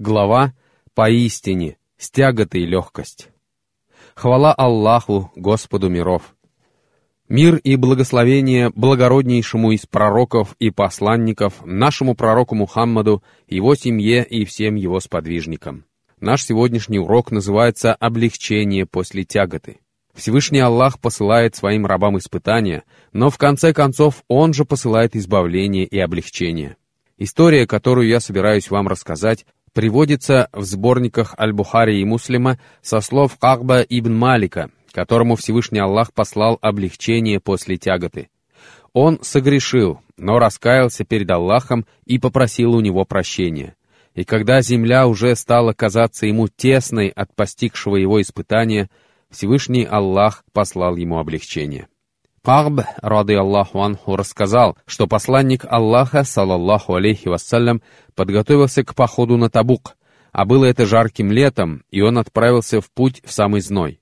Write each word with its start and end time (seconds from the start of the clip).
Глава 0.00 0.54
«Поистине, 0.94 1.76
с 1.96 2.08
тяготой 2.12 2.64
легкость». 2.64 3.30
Хвала 4.14 4.54
Аллаху, 4.54 5.32
Господу 5.34 5.88
миров. 5.88 6.36
Мир 7.28 7.56
и 7.56 7.74
благословение 7.74 8.70
благороднейшему 8.70 9.72
из 9.72 9.86
пророков 9.86 10.54
и 10.60 10.70
посланников, 10.70 11.54
нашему 11.64 12.14
пророку 12.14 12.54
Мухаммаду, 12.54 13.24
его 13.48 13.74
семье 13.74 14.24
и 14.24 14.44
всем 14.44 14.76
его 14.76 15.00
сподвижникам. 15.00 15.84
Наш 16.20 16.44
сегодняшний 16.44 17.00
урок 17.00 17.32
называется 17.32 17.92
«Облегчение 17.92 18.86
после 18.86 19.24
тяготы». 19.24 19.80
Всевышний 20.14 20.60
Аллах 20.60 21.00
посылает 21.00 21.56
своим 21.56 21.86
рабам 21.86 22.18
испытания, 22.18 22.84
но 23.12 23.30
в 23.30 23.38
конце 23.38 23.72
концов 23.72 24.22
Он 24.28 24.54
же 24.54 24.64
посылает 24.64 25.16
избавление 25.16 25.86
и 25.86 25.98
облегчение. 25.98 26.76
История, 27.20 27.66
которую 27.66 28.06
я 28.06 28.20
собираюсь 28.20 28.70
вам 28.70 28.86
рассказать, 28.86 29.44
приводится 29.78 30.48
в 30.52 30.64
сборниках 30.64 31.36
Аль-Бухари 31.38 32.00
и 32.00 32.04
Муслима 32.04 32.58
со 32.82 33.00
слов 33.00 33.38
Кахба 33.38 33.82
ибн 33.82 34.12
Малика, 34.12 34.70
которому 34.90 35.36
Всевышний 35.36 35.78
Аллах 35.78 36.12
послал 36.12 36.58
облегчение 36.60 37.38
после 37.38 37.76
тяготы. 37.76 38.28
Он 38.92 39.20
согрешил, 39.22 40.00
но 40.16 40.40
раскаялся 40.40 41.04
перед 41.04 41.30
Аллахом 41.30 41.86
и 42.06 42.18
попросил 42.18 42.74
у 42.74 42.80
него 42.80 43.04
прощения. 43.04 43.76
И 44.16 44.24
когда 44.24 44.62
земля 44.62 45.06
уже 45.06 45.36
стала 45.36 45.74
казаться 45.74 46.26
ему 46.26 46.48
тесной 46.48 47.10
от 47.10 47.32
постигшего 47.36 47.94
его 47.94 48.20
испытания, 48.20 48.90
Всевышний 49.30 49.84
Аллах 49.84 50.42
послал 50.52 50.96
ему 50.96 51.20
облегчение. 51.20 51.86
Каб, 52.42 52.80
рады 53.02 53.34
Аллаху 53.34 53.82
анху, 53.82 54.16
рассказал, 54.16 54.78
что 54.86 55.06
посланник 55.06 55.66
Аллаха, 55.68 56.24
салаллаху 56.24 56.94
алейхи 56.94 57.28
вассалям, 57.28 57.82
подготовился 58.14 58.84
к 58.84 58.94
походу 58.94 59.36
на 59.36 59.50
Табук, 59.50 59.96
а 60.32 60.46
было 60.46 60.64
это 60.64 60.86
жарким 60.86 61.30
летом, 61.30 61.82
и 61.90 62.00
он 62.00 62.16
отправился 62.16 62.80
в 62.80 62.90
путь 62.90 63.20
в 63.24 63.32
самый 63.32 63.60
зной. 63.60 64.00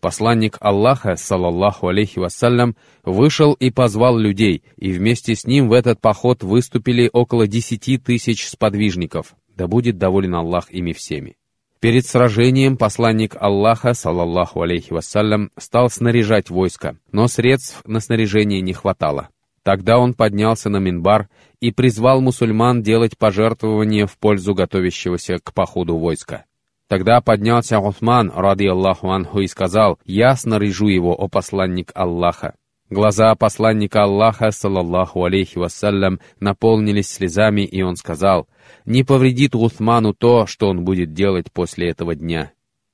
Посланник 0.00 0.56
Аллаха, 0.60 1.16
салаллаху 1.16 1.88
алейхи 1.88 2.20
вассалям, 2.20 2.76
вышел 3.04 3.54
и 3.54 3.70
позвал 3.70 4.16
людей, 4.16 4.62
и 4.76 4.92
вместе 4.92 5.34
с 5.34 5.44
ним 5.44 5.68
в 5.68 5.72
этот 5.72 6.00
поход 6.00 6.42
выступили 6.44 7.10
около 7.12 7.48
десяти 7.48 7.98
тысяч 7.98 8.46
сподвижников, 8.46 9.34
да 9.48 9.66
будет 9.66 9.98
доволен 9.98 10.36
Аллах 10.36 10.70
ими 10.70 10.92
всеми. 10.92 11.39
Перед 11.80 12.04
сражением 12.04 12.76
посланник 12.76 13.36
Аллаха, 13.40 13.94
салаллаху 13.94 14.60
алейхи 14.60 14.92
вассалям, 14.92 15.50
стал 15.56 15.88
снаряжать 15.88 16.50
войско, 16.50 16.98
но 17.10 17.26
средств 17.26 17.80
на 17.86 18.00
снаряжение 18.00 18.60
не 18.60 18.74
хватало. 18.74 19.30
Тогда 19.62 19.98
он 19.98 20.12
поднялся 20.12 20.68
на 20.68 20.76
Минбар 20.76 21.30
и 21.60 21.72
призвал 21.72 22.20
мусульман 22.20 22.82
делать 22.82 23.16
пожертвования 23.16 24.06
в 24.06 24.18
пользу 24.18 24.54
готовящегося 24.54 25.38
к 25.42 25.54
походу 25.54 25.96
войска. 25.96 26.44
Тогда 26.86 27.22
поднялся 27.22 27.78
Усман, 27.78 28.30
ради 28.34 28.66
Аллаху 28.66 29.08
анху, 29.10 29.40
и 29.40 29.46
сказал, 29.46 29.98
«Я 30.04 30.36
снаряжу 30.36 30.88
его, 30.88 31.14
о 31.14 31.28
посланник 31.28 31.92
Аллаха». 31.94 32.56
Глаза 32.90 33.32
посланника 33.36 34.02
Аллаха, 34.02 34.50
салаллаху 34.50 35.24
алейхи 35.24 35.58
вассалям, 35.58 36.18
наполнились 36.40 37.08
слезами, 37.08 37.60
и 37.60 37.82
он 37.82 37.94
сказал, 37.94 38.48
«Не 38.84 39.04
повредит 39.04 39.54
Усману 39.54 40.14
то, 40.14 40.46
что 40.46 40.68
он 40.68 40.84
будет 40.84 41.12
делать 41.12 41.50
после 41.52 41.90
этого 41.90 42.14
дня». 42.14 42.52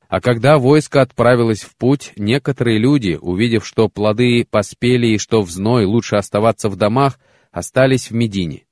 А 0.09 0.21
когда 0.21 0.59
войско 0.59 1.03
отправилось 1.03 1.63
в 1.63 1.77
путь, 1.77 2.13
некоторые 2.17 2.79
люди, 2.79 3.19
увидев, 3.21 3.67
что 3.67 3.89
плоды 3.89 4.47
поспели 4.49 5.09
и 5.09 5.19
что 5.19 5.43
в 5.43 5.51
зной 5.51 5.85
лучше 5.85 6.17
оставаться 6.17 6.69
в 6.69 6.77
домах, 6.77 7.19
остались 7.51 8.11
в 8.11 8.15
Медине. 8.15 8.67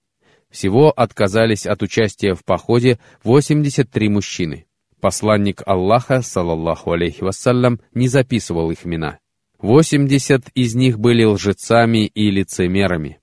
Всего 0.48 0.90
отказались 0.90 1.66
от 1.66 1.82
участия 1.82 2.34
в 2.34 2.44
походе 2.44 3.00
83 3.24 4.08
мужчины. 4.08 4.66
Посланник 5.00 5.62
Аллаха, 5.66 6.22
салаллаху 6.22 6.92
алейхи 6.92 7.24
вассалям, 7.24 7.80
не 7.92 8.08
записывал 8.08 8.70
их 8.70 8.86
имена. 8.86 9.18
Восемьдесят 9.60 10.48
из 10.54 10.74
них 10.74 10.98
были 10.98 11.24
лжецами 11.24 12.06
и 12.06 12.30
лицемерами. 12.30 13.18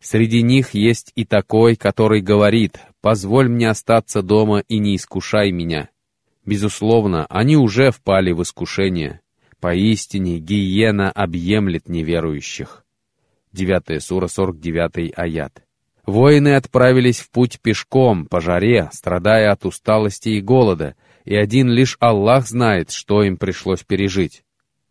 Среди 0.00 0.42
них 0.42 0.74
есть 0.74 1.12
и 1.14 1.24
такой, 1.24 1.76
который 1.76 2.20
говорит, 2.20 2.78
«Позволь 3.04 3.50
мне 3.50 3.68
остаться 3.68 4.22
дома 4.22 4.60
и 4.60 4.78
не 4.78 4.96
искушай 4.96 5.52
меня». 5.52 5.90
Безусловно, 6.46 7.26
они 7.28 7.54
уже 7.54 7.90
впали 7.90 8.32
в 8.32 8.40
искушение. 8.42 9.20
Поистине, 9.60 10.38
гиена 10.38 11.10
объемлет 11.10 11.86
неверующих. 11.86 12.82
9 13.52 14.02
сура, 14.02 14.26
49 14.26 15.12
аят. 15.18 15.62
Воины 16.06 16.54
отправились 16.54 17.20
в 17.20 17.30
путь 17.30 17.60
пешком, 17.60 18.24
по 18.24 18.40
жаре, 18.40 18.88
страдая 18.90 19.52
от 19.52 19.66
усталости 19.66 20.30
и 20.30 20.40
голода, 20.40 20.96
и 21.26 21.36
один 21.36 21.68
лишь 21.68 21.98
Аллах 22.00 22.48
знает, 22.48 22.90
что 22.90 23.22
им 23.22 23.36
пришлось 23.36 23.82
пережить. 23.82 24.44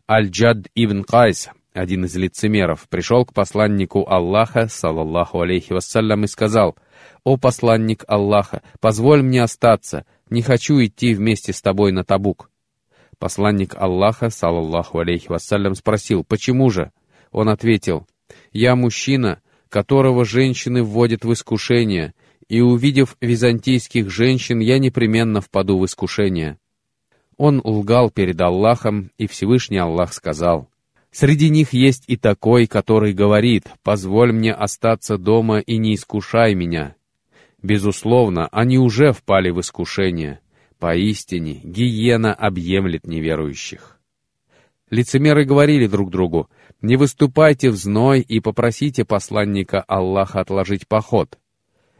Аль-Джад 0.08 0.68
ибн 0.76 1.02
Кайс, 1.02 1.48
один 1.72 2.04
из 2.04 2.14
лицемеров, 2.14 2.88
пришел 2.88 3.24
к 3.24 3.32
посланнику 3.32 4.06
Аллаха, 4.08 4.68
салаллаху 4.68 5.40
алейхи 5.40 5.72
вассалям, 5.72 6.22
и 6.22 6.28
сказал, 6.28 6.76
«О 7.24 7.36
посланник 7.36 8.04
Аллаха, 8.06 8.62
позволь 8.80 9.22
мне 9.22 9.42
остаться, 9.42 10.04
не 10.30 10.42
хочу 10.42 10.82
идти 10.82 11.14
вместе 11.14 11.52
с 11.52 11.62
тобой 11.62 11.92
на 11.92 12.04
Табук». 12.04 12.50
Посланник 13.18 13.74
Аллаха, 13.76 14.30
салаллаху 14.30 14.98
алейхи 14.98 15.28
вассалям, 15.28 15.74
спросил, 15.74 16.24
«Почему 16.24 16.70
же?» 16.70 16.92
Он 17.30 17.48
ответил, 17.48 18.06
«Я 18.52 18.76
мужчина, 18.76 19.40
которого 19.68 20.24
женщины 20.24 20.82
вводят 20.82 21.24
в 21.24 21.32
искушение, 21.32 22.14
и, 22.48 22.60
увидев 22.60 23.16
византийских 23.20 24.10
женщин, 24.10 24.60
я 24.60 24.78
непременно 24.78 25.40
впаду 25.40 25.78
в 25.78 25.86
искушение». 25.86 26.58
Он 27.36 27.60
лгал 27.64 28.10
перед 28.10 28.40
Аллахом, 28.40 29.10
и 29.18 29.26
Всевышний 29.26 29.78
Аллах 29.78 30.12
сказал, 30.12 30.68
«Среди 31.14 31.48
них 31.48 31.72
есть 31.72 32.02
и 32.08 32.16
такой, 32.16 32.66
который 32.66 33.12
говорит, 33.12 33.68
«Позволь 33.84 34.32
мне 34.32 34.52
остаться 34.52 35.16
дома 35.16 35.60
и 35.60 35.76
не 35.76 35.94
искушай 35.94 36.56
меня». 36.56 36.96
Безусловно, 37.62 38.48
они 38.50 38.78
уже 38.78 39.12
впали 39.12 39.50
в 39.50 39.60
искушение. 39.60 40.40
Поистине, 40.80 41.60
гиена 41.62 42.34
объемлет 42.34 43.06
неверующих. 43.06 44.00
Лицемеры 44.90 45.44
говорили 45.44 45.86
друг 45.86 46.10
другу, 46.10 46.50
«Не 46.82 46.96
выступайте 46.96 47.70
в 47.70 47.76
зной 47.76 48.20
и 48.20 48.40
попросите 48.40 49.04
посланника 49.04 49.82
Аллаха 49.82 50.40
отложить 50.40 50.88
поход». 50.88 51.38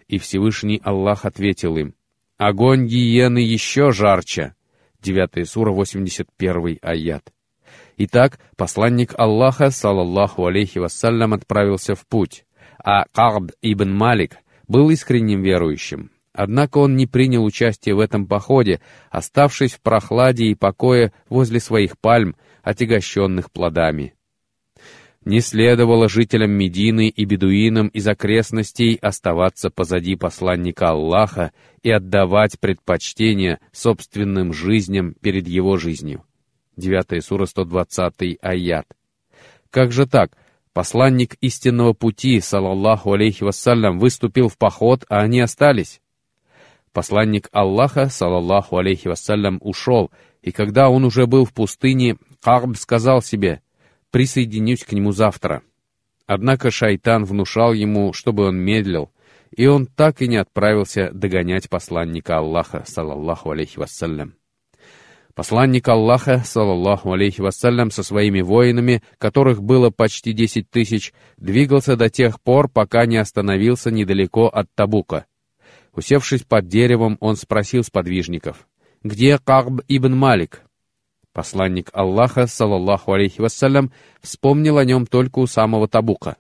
И 0.09 0.19
Всевышний 0.19 0.81
Аллах 0.83 1.25
ответил 1.25 1.77
им, 1.77 1.95
«Огонь 2.37 2.89
гиены 2.89 3.39
еще 3.39 3.93
жарче, 3.93 4.57
9 5.03 5.49
сура, 5.49 5.71
81 5.71 6.81
аят. 6.83 7.33
Итак, 7.97 8.41
посланник 8.57 9.15
Аллаха, 9.17 9.71
салаллаху 9.71 10.47
алейхи 10.47 10.79
вассалям, 10.79 11.33
отправился 11.33 11.95
в 11.95 12.07
путь, 12.07 12.45
а 12.83 13.05
Каб 13.13 13.53
ибн 13.63 13.93
Малик 13.93 14.39
был 14.67 14.91
искренним 14.91 15.43
верующим. 15.43 16.11
Однако 16.33 16.79
он 16.79 16.97
не 16.97 17.07
принял 17.07 17.45
участие 17.45 17.95
в 17.95 18.01
этом 18.01 18.27
походе, 18.27 18.81
оставшись 19.11 19.75
в 19.75 19.81
прохладе 19.81 20.47
и 20.47 20.57
покое 20.57 21.13
возле 21.29 21.61
своих 21.61 21.97
пальм, 21.99 22.35
отягощенных 22.65 23.53
плодами. 23.53 24.15
Не 25.25 25.41
следовало 25.41 26.09
жителям 26.09 26.51
Медины 26.51 27.09
и 27.09 27.25
бедуинам 27.25 27.87
из 27.89 28.07
окрестностей 28.09 28.97
оставаться 28.97 29.71
позади 29.71 30.17
посланника 30.17 30.91
Аллаха 30.91 31.53
и 31.83 31.91
отдавать 31.91 32.59
предпочтение 32.59 33.61
собственным 33.73 34.53
жизням 34.53 35.15
перед 35.15 35.47
его 35.47 35.77
жизнью. 35.77 36.25
9 36.77 37.25
сура 37.25 37.47
120 37.47 38.39
аят. 38.41 38.87
Как 39.71 39.93
же 39.93 40.07
так? 40.07 40.37
Посланник 40.73 41.37
истинного 41.41 41.93
пути, 41.93 42.41
салаллаху 42.41 43.13
алейхи 43.13 43.45
вассалям, 43.45 43.99
выступил 43.99 44.49
в 44.49 44.59
поход, 44.59 45.05
а 45.09 45.21
они 45.21 45.41
остались. 45.41 46.01
Посланник 46.93 47.49
Аллаха, 47.53 48.09
салаллаху 48.09 48.77
алейхи 48.77 49.09
вассалям, 49.09 49.59
ушел, 49.61 50.11
и 50.43 50.53
когда 50.53 50.91
он 50.91 51.05
уже 51.05 51.27
был 51.27 51.45
в 51.45 51.53
пустыне, 51.53 52.17
Карб 52.43 52.77
сказал 52.77 53.23
себе, 53.23 53.63
присоединюсь 54.11 54.85
к 54.85 54.93
нему 54.93 55.13
завтра. 55.13 55.63
Однако 56.27 56.71
шайтан 56.71 57.25
внушал 57.25 57.73
ему, 57.73 58.13
чтобы 58.13 58.47
он 58.47 58.57
медлил, 58.57 59.11
и 59.57 59.67
он 59.67 59.87
так 59.87 60.23
и 60.23 60.29
не 60.29 60.37
отправился 60.37 61.11
догонять 61.13 61.69
посланника 61.69 62.39
Аллаха, 62.39 62.85
салаллаху 62.87 63.51
алейхи 63.51 63.79
вассалям. 63.79 64.35
Посланник 65.35 65.89
Аллаха, 65.89 66.43
салаллаху 66.45 67.13
алейхи 67.13 67.41
вассалям, 67.41 67.91
со 67.91 68.05
своими 68.05 68.41
воинами, 68.41 69.03
которых 69.19 69.63
было 69.63 69.91
почти 69.91 70.33
десять 70.33 70.71
тысяч, 70.71 71.13
двигался 71.39 71.97
до 71.97 72.09
тех 72.09 72.41
пор, 72.41 72.69
пока 72.69 73.05
не 73.05 73.17
остановился 73.17 73.91
недалеко 73.91 74.47
от 74.47 74.69
Табука. 74.77 75.27
Усевшись 75.93 76.45
под 76.45 76.69
деревом, 76.69 77.17
он 77.21 77.35
спросил 77.35 77.83
сподвижников, 77.83 78.69
«Где 79.03 79.39
Каб 79.39 79.81
ибн 79.89 80.15
Малик?» 80.15 80.63
Посланник 81.33 81.91
Аллаха, 81.93 82.47
салаллаху 82.47 83.13
алейхи 83.13 83.41
вассалям, 83.41 83.93
вспомнил 84.23 84.79
о 84.79 84.85
нем 84.85 85.05
только 85.05 85.41
у 85.41 85.49
самого 85.49 85.89
Табука. 85.89 86.37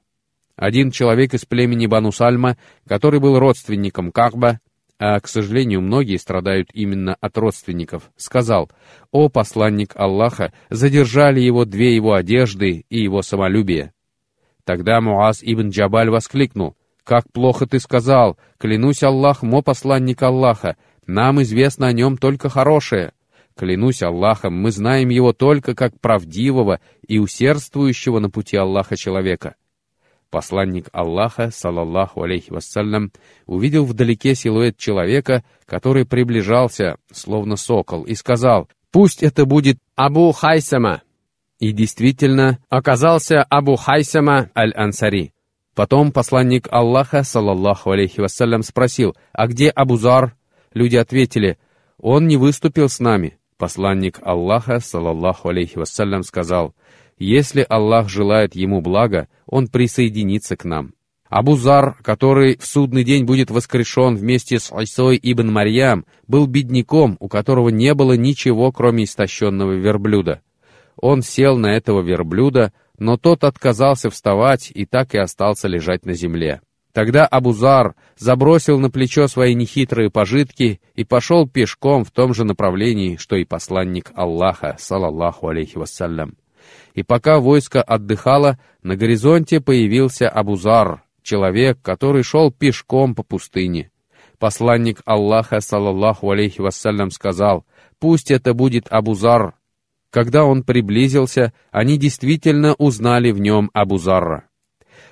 Один 0.55 0.93
человек 0.93 1.35
из 1.35 1.45
племени 1.45 1.87
Бану 1.87 2.13
Сальма, 2.13 2.57
который 2.87 3.19
был 3.19 3.41
родственником 3.41 4.13
Кахба, 4.13 4.61
а, 5.07 5.21
к 5.21 5.29
сожалению, 5.29 5.83
многие 5.83 6.17
страдают 6.17 6.71
именно 6.73 7.15
от 7.21 7.37
родственников, 7.37 8.11
сказал, 8.17 8.71
«О 9.11 9.29
посланник 9.29 9.93
Аллаха, 9.97 10.55
задержали 10.71 11.41
его 11.41 11.67
две 11.67 11.95
его 11.95 12.15
одежды 12.15 12.87
и 12.89 13.03
его 13.03 13.21
самолюбие». 13.21 13.93
Тогда 14.65 15.03
Муаз 15.03 15.41
ибн 15.43 15.69
Джабаль 15.69 16.09
воскликнул, 16.09 16.75
«Как 17.03 17.31
плохо 17.31 17.67
ты 17.67 17.81
сказал! 17.81 18.39
Клянусь 18.57 19.03
Аллахом, 19.03 19.53
о 19.53 19.61
посланник 19.61 20.23
Аллаха! 20.23 20.79
Нам 21.07 21.43
известно 21.43 21.89
о 21.89 21.93
нем 21.93 22.17
только 22.17 22.49
хорошее!» 22.49 23.13
Клянусь 23.59 24.03
Аллахом, 24.03 24.55
мы 24.55 24.71
знаем 24.71 25.11
его 25.11 25.35
только 25.35 25.75
как 25.75 26.01
правдивого 26.01 26.81
и 27.07 27.19
усердствующего 27.19 28.21
на 28.21 28.31
пути 28.31 28.57
Аллаха 28.57 28.97
человека. 28.97 29.57
Посланник 30.35 30.89
Аллаха, 30.91 31.53
салаллаху 31.53 32.25
алейхи 32.25 32.51
вассалям, 32.51 33.13
увидел 33.47 33.85
вдалеке 33.85 34.35
силуэт 34.35 34.77
человека, 34.77 35.45
который 35.65 36.05
приближался, 36.05 36.97
словно 37.13 37.55
сокол, 37.55 38.03
и 38.03 38.17
сказал, 38.17 38.69
«Пусть 38.91 39.23
это 39.23 39.47
будет 39.47 39.79
Абу 39.95 40.33
Хайсама». 40.33 41.03
И 41.61 41.71
действительно, 41.71 42.59
оказался 42.69 43.45
Абу 43.45 43.77
Хайсама 43.77 44.51
аль-Ансари. 44.57 45.31
Потом 45.77 46.11
посланник 46.11 46.67
Аллаха, 46.69 47.23
салаллаху 47.23 47.93
алейхи 47.93 48.19
вассалям, 48.19 48.65
спросил, 48.65 49.15
«А 49.33 49.47
где 49.47 49.69
Абузар?» 49.69 50.35
Люди 50.73 50.97
ответили, 50.97 51.59
«Он 51.97 52.27
не 52.27 52.37
выступил 52.37 52.89
с 52.89 52.99
нами». 52.99 53.39
Посланник 53.57 54.19
Аллаха, 54.21 54.81
салаллаху 54.81 55.51
алейхи 55.51 55.79
вассалям, 55.79 56.25
сказал, 56.25 56.75
«Если 57.19 57.65
Аллах 57.69 58.09
желает 58.09 58.55
ему 58.55 58.81
блага, 58.81 59.29
он 59.47 59.69
присоединится 59.69 60.57
к 60.57 60.65
нам». 60.65 60.95
Абузар, 61.29 61.97
который 62.03 62.57
в 62.59 62.65
судный 62.65 63.03
день 63.03 63.25
будет 63.25 63.51
воскрешен 63.51 64.15
вместе 64.15 64.61
с 64.61 64.71
Айсой 64.71 65.19
ибн 65.21 65.51
Марьям, 65.51 66.05
был 66.29 66.47
бедняком, 66.47 67.17
у 67.19 67.29
которого 67.29 67.71
не 67.71 67.93
было 67.95 68.13
ничего, 68.13 68.71
кроме 68.71 69.05
истощенного 69.05 69.73
верблюда. 69.73 70.43
Он 70.97 71.23
сел 71.23 71.57
на 71.57 71.75
этого 71.75 72.03
верблюда, 72.03 72.73
но 72.99 73.17
тот 73.17 73.43
отказался 73.43 74.11
вставать 74.11 74.71
и 74.73 74.87
так 74.87 75.15
и 75.15 75.19
остался 75.19 75.67
лежать 75.67 76.07
на 76.07 76.13
земле. 76.13 76.61
Тогда 76.93 77.27
Абузар 77.27 77.97
забросил 78.17 78.79
на 78.79 78.89
плечо 78.89 79.27
свои 79.27 79.55
нехитрые 79.57 80.11
пожитки 80.11 80.81
и 80.95 81.03
пошел 81.03 81.49
пешком 81.49 82.05
в 82.05 82.13
том 82.13 82.33
же 82.33 82.45
направлении, 82.45 83.17
что 83.17 83.35
и 83.35 83.45
посланник 83.45 84.13
Аллаха, 84.15 84.77
салаллаху 84.79 85.49
алейхи 85.49 85.77
вассалям. 85.77 86.37
И 86.95 87.03
пока 87.03 87.39
войско 87.39 87.83
отдыхало, 87.83 88.59
на 88.83 88.97
горизонте 88.97 89.61
появился 89.61 90.29
Абузар, 90.29 91.03
человек, 91.23 91.79
который 91.83 92.23
шел 92.23 92.53
пешком 92.53 93.15
по 93.15 93.23
пустыне. 93.23 93.91
Посланник 94.39 95.01
Аллаха, 95.05 95.61
салаллаху 95.61 96.31
алейхи 96.31 96.61
вассалям, 96.61 97.11
сказал, 97.11 97.65
«Пусть 97.99 98.31
это 98.31 98.53
будет 98.55 98.87
Абузар». 98.91 99.55
Когда 100.11 100.45
он 100.45 100.63
приблизился, 100.63 101.53
они 101.73 101.99
действительно 101.99 102.75
узнали 102.75 103.33
в 103.33 103.41
нем 103.41 103.71
Абузарра. 103.73 104.45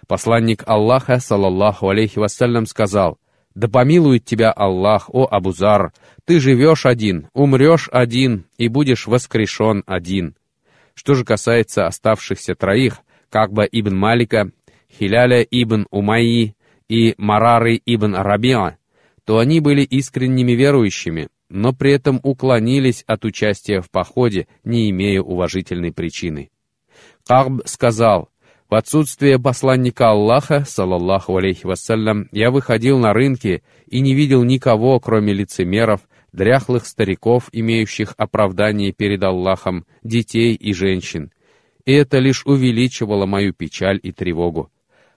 Посланник 0.07 0.63
Аллаха, 0.67 1.19
салаллаху 1.19 1.89
алейхи 1.89 2.19
вассалям, 2.19 2.67
сказал, 2.67 3.19
«Да 3.55 3.69
помилует 3.69 4.25
тебя 4.25 4.53
Аллах, 4.53 5.11
о 5.13 5.27
Абузар! 5.31 5.93
Ты 6.25 6.41
живешь 6.41 6.87
один, 6.87 7.29
умрешь 7.33 7.89
один 7.91 8.47
и 8.57 8.69
будешь 8.69 9.07
воскрешен 9.07 9.83
один». 9.87 10.37
Что 10.95 11.15
же 11.15 11.25
касается 11.25 11.87
оставшихся 11.87 12.55
троих, 12.55 12.99
Кагба 13.31 13.65
ибн 13.65 13.97
Малика, 13.97 14.51
Хиляля 14.91 15.43
ибн 15.43 15.87
Умайи 15.91 16.55
и 16.89 17.15
Марары 17.17 17.81
ибн 17.87 18.15
Рабиа, 18.15 18.77
то 19.25 19.39
они 19.39 19.61
были 19.61 19.83
искренними 19.83 20.53
верующими, 20.53 21.29
но 21.49 21.73
при 21.73 21.93
этом 21.93 22.21
уклонились 22.23 23.05
от 23.07 23.25
участия 23.25 23.81
в 23.81 23.91
походе, 23.91 24.49
не 24.65 24.91
имея 24.91 25.23
уважительной 25.23 25.93
причины. 25.93 26.51
Кагб 27.27 27.63
сказал, 27.67 28.29
в 28.69 28.75
отсутствие 28.75 29.39
посланника 29.39 30.11
Аллаха, 30.11 30.65
салаллаху 30.67 31.37
алейхи 31.37 31.67
вассалям, 31.67 32.29
я 32.33 32.51
выходил 32.51 32.99
на 32.99 33.13
рынки 33.13 33.63
и 33.87 34.01
не 34.01 34.15
видел 34.15 34.45
никого, 34.45 34.99
кроме 34.99 35.35
лицемеров, 35.35 36.01
дряхлых 36.33 36.87
стариков, 36.87 37.49
имеющих 37.53 38.15
оправдание 38.17 38.93
перед 38.93 39.23
Аллахом, 39.23 39.85
детей 40.03 40.55
и 40.55 40.73
женщин. 40.73 41.33
И 41.85 41.93
это 41.93 42.19
лишь 42.19 42.47
увеличивало 42.47 43.27
мою 43.27 43.53
печаль 43.53 43.99
и 44.03 44.13
тревогу. 44.13 44.71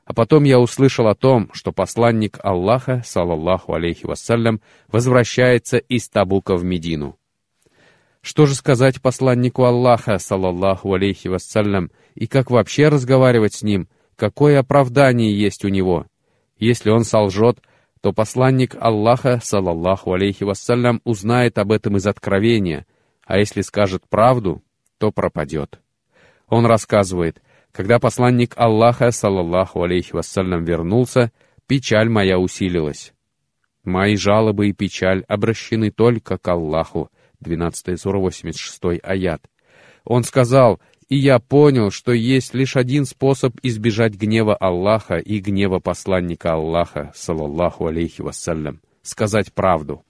А 0.06 0.14
потом 0.14 0.44
я 0.44 0.60
услышал 0.60 1.08
о 1.08 1.16
том, 1.16 1.50
что 1.52 1.72
посланник 1.72 2.38
Аллаха, 2.44 3.02
салаллаху 3.04 3.74
алейхи 3.74 4.06
вассалям, 4.06 4.62
возвращается 4.88 5.78
из 5.78 6.08
Табука 6.10 6.56
в 6.56 6.64
Медину. 6.64 7.18
Что 8.22 8.46
же 8.46 8.56
сказать 8.56 9.02
посланнику 9.02 9.64
Аллаха, 9.64 10.20
салаллаху 10.20 10.94
алейхи 10.94 11.28
вассалям, 11.28 11.92
и 12.14 12.28
как 12.28 12.52
вообще 12.52 12.90
разговаривать 12.90 13.56
с 13.56 13.64
ним, 13.64 13.88
какое 14.16 14.60
оправдание 14.60 15.36
есть 15.36 15.66
у 15.66 15.70
него? 15.70 16.06
Если 16.58 16.90
он 16.90 17.04
солжет, 17.04 17.60
то 18.06 18.14
посланник 18.14 18.76
Аллаха, 18.80 19.40
салаллаху 19.42 20.14
алейхи 20.14 20.44
вассалям, 20.44 21.02
узнает 21.06 21.58
об 21.58 21.72
этом 21.72 21.98
из 21.98 22.06
откровения, 22.06 22.86
а 23.26 23.40
если 23.40 23.62
скажет 23.62 24.04
правду, 24.08 24.62
то 25.00 25.12
пропадет. 25.12 25.80
Он 26.48 26.68
рассказывает, 26.68 27.42
когда 27.72 27.98
посланник 27.98 28.54
Аллаха, 28.58 29.10
салаллаху 29.10 29.82
алейхи 29.82 30.14
вассалям, 30.14 30.64
вернулся, 30.66 31.32
печаль 31.66 32.08
моя 32.08 32.38
усилилась. 32.38 33.12
Мои 33.84 34.18
жалобы 34.18 34.70
и 34.70 34.74
печаль 34.74 35.24
обращены 35.28 35.90
только 35.90 36.38
к 36.38 36.48
Аллаху, 36.48 37.10
12 37.40 38.00
сура, 38.00 38.20
86 38.20 39.02
аят. 39.02 39.42
Он 40.04 40.24
сказал, 40.24 40.80
«И 41.10 41.18
я 41.18 41.40
понял, 41.40 41.92
что 41.92 42.12
есть 42.12 42.54
лишь 42.54 42.76
один 42.76 43.06
способ 43.06 43.56
избежать 43.62 44.16
гнева 44.16 44.56
Аллаха 44.56 45.18
и 45.18 45.40
гнева 45.40 45.80
посланника 45.80 46.54
Аллаха, 46.54 47.12
салаллаху 47.16 47.88
алейхи 47.88 48.22
вассалям, 48.22 48.82
сказать 49.02 49.54
правду». 49.54 50.04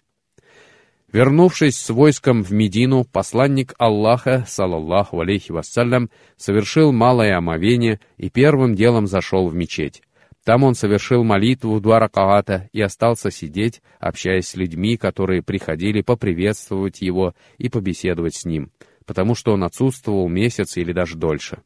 Вернувшись 1.12 1.78
с 1.78 1.90
войском 1.92 2.44
в 2.44 2.52
Медину, 2.52 3.06
посланник 3.06 3.74
Аллаха, 3.78 4.44
салаллаху 4.48 5.22
алейхи 5.22 5.52
вассалям, 5.52 6.10
совершил 6.36 6.92
малое 6.92 7.38
омовение 7.38 8.00
и 8.18 8.30
первым 8.30 8.76
делом 8.76 9.08
зашел 9.08 9.48
в 9.48 9.56
мечеть. 9.56 10.02
Там 10.46 10.64
он 10.64 10.76
совершил 10.76 11.24
молитву 11.24 11.80
два 11.82 12.00
ракаата 12.00 12.70
и 12.72 12.80
остался 12.80 13.32
сидеть, 13.32 13.82
общаясь 14.00 14.50
с 14.50 14.56
людьми, 14.56 14.96
которые 14.96 15.42
приходили 15.42 16.02
поприветствовать 16.02 17.02
его 17.02 17.34
и 17.58 17.68
побеседовать 17.68 18.36
с 18.36 18.46
ним, 18.46 18.70
потому 19.06 19.36
что 19.36 19.54
он 19.54 19.64
отсутствовал 19.64 20.28
месяц 20.28 20.78
или 20.78 20.92
даже 20.94 21.18
дольше. 21.18 21.62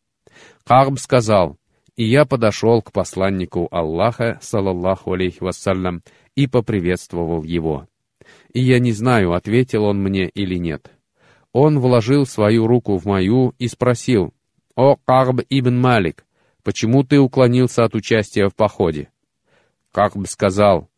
Карб 0.66 1.00
сказал, 1.00 1.58
«И 1.96 2.06
я 2.06 2.26
подошел 2.26 2.82
к 2.82 2.92
посланнику 2.92 3.68
Аллаха, 3.72 4.40
салаллаху 4.42 5.14
алейхи 5.14 5.44
вассалям, 5.44 6.02
и 6.36 6.48
поприветствовал 6.48 7.44
его. 7.44 7.88
И 8.54 8.62
я 8.62 8.80
не 8.80 8.92
знаю, 8.92 9.34
ответил 9.34 9.84
он 9.84 10.02
мне 10.02 10.30
или 10.30 10.56
нет. 10.56 10.92
Он 11.52 11.80
вложил 11.80 12.26
свою 12.26 12.68
руку 12.68 12.98
в 12.98 13.06
мою 13.06 13.54
и 13.58 13.68
спросил, 13.68 14.34
«О, 14.76 14.96
Карб 14.96 15.42
ибн 15.50 15.80
Малик, 15.80 16.26
Почему 16.64 17.04
ты 17.04 17.20
уклонился 17.20 17.84
от 17.84 17.96
участия 17.96 18.50
в 18.50 18.56
походе?» 18.56 19.10
Как 19.92 20.16
бы 20.16 20.28
сказал, 20.28 20.89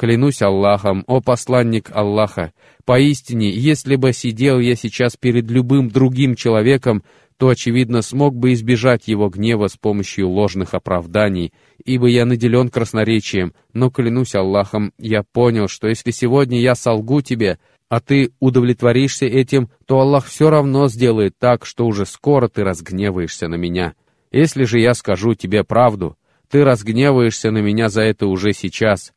«Клянусь 0.00 0.40
Аллахом, 0.40 1.04
о 1.08 1.20
посланник 1.20 1.90
Аллаха, 1.92 2.54
поистине, 2.86 3.50
если 3.50 3.96
бы 3.96 4.14
сидел 4.14 4.58
я 4.58 4.74
сейчас 4.74 5.18
перед 5.18 5.50
любым 5.50 5.90
другим 5.90 6.36
человеком, 6.36 7.02
то, 7.36 7.50
очевидно, 7.50 8.00
смог 8.00 8.34
бы 8.34 8.54
избежать 8.54 9.08
его 9.08 9.28
гнева 9.28 9.66
с 9.66 9.76
помощью 9.76 10.30
ложных 10.30 10.72
оправданий, 10.72 11.52
ибо 11.84 12.06
я 12.06 12.24
наделен 12.24 12.70
красноречием, 12.70 13.52
но, 13.74 13.90
клянусь 13.90 14.34
Аллахом, 14.34 14.94
я 14.96 15.22
понял, 15.22 15.68
что 15.68 15.86
если 15.86 16.12
сегодня 16.12 16.58
я 16.58 16.74
солгу 16.76 17.20
тебе, 17.20 17.58
а 17.90 18.00
ты 18.00 18.32
удовлетворишься 18.40 19.26
этим, 19.26 19.68
то 19.84 20.00
Аллах 20.00 20.24
все 20.24 20.48
равно 20.48 20.88
сделает 20.88 21.34
так, 21.38 21.66
что 21.66 21.84
уже 21.84 22.06
скоро 22.06 22.48
ты 22.48 22.64
разгневаешься 22.64 23.48
на 23.48 23.56
меня. 23.56 23.92
Если 24.32 24.64
же 24.64 24.80
я 24.80 24.94
скажу 24.94 25.34
тебе 25.34 25.62
правду, 25.62 26.16
ты 26.48 26.64
разгневаешься 26.64 27.50
на 27.50 27.58
меня 27.58 27.90
за 27.90 28.00
это 28.00 28.28
уже 28.28 28.54
сейчас. 28.54 29.12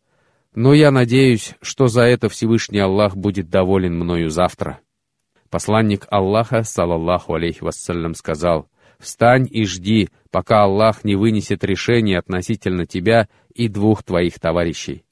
Но 0.56 0.74
я 0.74 0.92
надеюсь, 0.92 1.56
что 1.62 1.88
за 1.88 2.04
это 2.04 2.30
Всевышний 2.30 2.80
Аллах 2.80 3.16
будет 3.16 3.50
доволен 3.50 3.96
мною 3.96 4.30
завтра». 4.30 4.80
Посланник 5.50 6.08
Аллаха, 6.10 6.64
салаллаху 6.64 7.36
алейхи 7.36 7.64
вассалям, 7.64 8.16
сказал, 8.16 8.68
«Встань 8.98 9.48
и 9.50 9.66
жди, 9.66 10.10
пока 10.32 10.64
Аллах 10.64 11.04
не 11.04 11.16
вынесет 11.16 11.64
решение 11.64 12.18
относительно 12.18 12.86
тебя 12.86 13.28
и 13.54 13.68
двух 13.68 14.04
твоих 14.04 14.40
товарищей». 14.40 15.04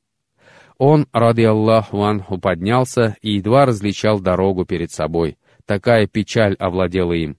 Он, 0.78 1.08
ради 1.12 1.44
Аллаху 1.44 2.02
анху, 2.02 2.40
поднялся 2.40 3.16
и 3.22 3.34
едва 3.34 3.68
различал 3.68 4.20
дорогу 4.20 4.66
перед 4.66 4.92
собой. 4.92 5.38
Такая 5.68 6.08
печаль 6.08 6.56
овладела 6.56 7.14
им. 7.14 7.38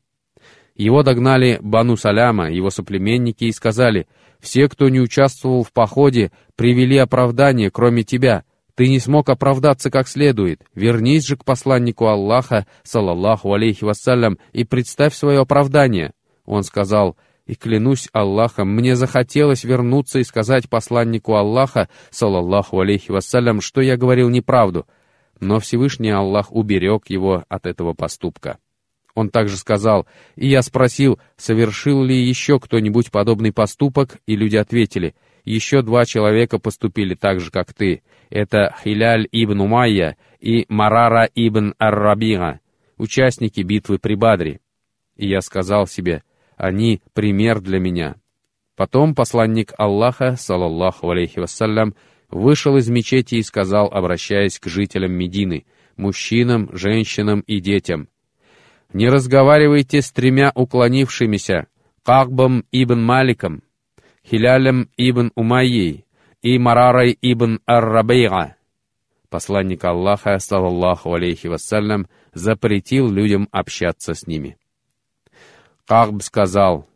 Его 0.74 1.02
догнали 1.02 1.58
Бану 1.60 1.96
Саляма, 1.96 2.50
его 2.50 2.70
соплеменники, 2.70 3.44
и 3.44 3.52
сказали, 3.52 4.06
«Все, 4.40 4.68
кто 4.68 4.88
не 4.88 5.00
участвовал 5.00 5.62
в 5.62 5.72
походе, 5.72 6.32
привели 6.56 6.96
оправдание, 6.96 7.70
кроме 7.70 8.02
тебя. 8.02 8.44
Ты 8.74 8.88
не 8.88 8.98
смог 8.98 9.28
оправдаться 9.28 9.90
как 9.90 10.08
следует. 10.08 10.62
Вернись 10.74 11.26
же 11.26 11.36
к 11.36 11.44
посланнику 11.44 12.06
Аллаха, 12.06 12.66
салаллаху 12.82 13.52
алейхи 13.52 13.84
вассалям, 13.84 14.38
и 14.52 14.64
представь 14.64 15.14
свое 15.14 15.40
оправдание. 15.40 16.12
Он 16.46 16.62
сказал, 16.62 17.16
и 17.46 17.54
клянусь 17.54 18.08
Аллахом, 18.12 18.68
мне 18.74 18.96
захотелось 18.96 19.64
вернуться 19.64 20.20
и 20.20 20.24
сказать 20.24 20.70
посланнику 20.70 21.34
Аллаха, 21.34 21.88
салаллаху 22.10 22.80
алейхи 22.80 23.10
вассалям, 23.10 23.60
что 23.60 23.80
я 23.82 23.96
говорил 23.96 24.30
неправду, 24.30 24.86
но 25.38 25.58
Всевышний 25.58 26.10
Аллах 26.10 26.52
уберег 26.52 27.10
его 27.10 27.44
от 27.48 27.66
этого 27.66 27.92
поступка. 27.92 28.58
Он 29.14 29.28
также 29.28 29.56
сказал, 29.56 30.06
и 30.36 30.48
я 30.48 30.62
спросил, 30.62 31.18
совершил 31.36 32.02
ли 32.02 32.16
еще 32.16 32.58
кто-нибудь 32.58 33.10
подобный 33.10 33.52
поступок, 33.52 34.18
и 34.26 34.36
люди 34.36 34.56
ответили, 34.56 35.14
еще 35.44 35.82
два 35.82 36.06
человека 36.06 36.58
поступили 36.58 37.14
так 37.14 37.40
же, 37.40 37.50
как 37.50 37.74
ты. 37.74 38.02
Это 38.30 38.74
Хиляль 38.82 39.28
ибн 39.32 39.60
Умайя 39.60 40.16
и 40.40 40.64
Марара 40.68 41.28
ибн 41.34 41.74
Ар-Рабига, 41.78 42.60
участники 42.96 43.60
битвы 43.60 43.98
при 43.98 44.14
Бадре. 44.14 44.60
И 45.16 45.28
я 45.28 45.42
сказал 45.42 45.86
себе, 45.86 46.22
они 46.56 47.02
пример 47.12 47.60
для 47.60 47.78
меня. 47.78 48.16
Потом 48.76 49.14
посланник 49.14 49.74
Аллаха, 49.76 50.36
салаллаху 50.36 51.10
алейхи 51.10 51.38
вассалям, 51.38 51.94
вышел 52.30 52.78
из 52.78 52.88
мечети 52.88 53.34
и 53.34 53.42
сказал, 53.42 53.88
обращаясь 53.92 54.58
к 54.58 54.68
жителям 54.68 55.12
Медины, 55.12 55.66
мужчинам, 55.96 56.70
женщинам 56.72 57.40
и 57.40 57.60
детям, 57.60 58.08
«Не 58.92 59.08
разговаривайте 59.08 60.02
с 60.02 60.10
тремя 60.10 60.52
уклонившимися, 60.54 61.66
Кахбом 62.02 62.64
ибн 62.72 63.02
Маликом, 63.02 63.62
Хилялем 64.26 64.88
ибн 64.96 65.32
Умайей 65.34 66.04
и 66.42 66.58
Марарой 66.58 67.16
ибн 67.22 67.60
Ар-Рабейга». 67.66 68.56
Посланник 69.30 69.82
Аллаха, 69.84 70.38
салаллаху 70.38 71.14
алейхи 71.14 71.46
вассалям, 71.46 72.06
запретил 72.34 73.10
людям 73.10 73.48
общаться 73.50 74.12
с 74.12 74.26
ними. 74.26 74.58
Кахб 75.86 76.22
сказал, 76.22 76.86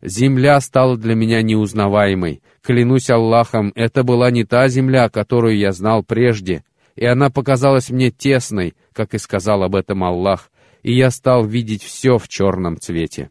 «Земля 0.00 0.58
стала 0.60 0.96
для 0.96 1.14
меня 1.14 1.42
неузнаваемой. 1.42 2.42
Клянусь 2.62 3.10
Аллахом, 3.10 3.72
это 3.74 4.04
была 4.04 4.30
не 4.30 4.44
та 4.44 4.68
земля, 4.68 5.10
которую 5.10 5.58
я 5.58 5.72
знал 5.72 6.02
прежде, 6.02 6.64
и 6.96 7.04
она 7.04 7.28
показалась 7.28 7.90
мне 7.90 8.10
тесной, 8.10 8.74
как 8.94 9.14
и 9.14 9.18
сказал 9.18 9.62
об 9.62 9.74
этом 9.76 10.02
Аллах, 10.02 10.50
и 10.82 10.94
я 10.94 11.10
стал 11.10 11.46
видеть 11.46 11.82
все 11.82 12.18
в 12.18 12.28
черном 12.28 12.78
цвете». 12.78 13.30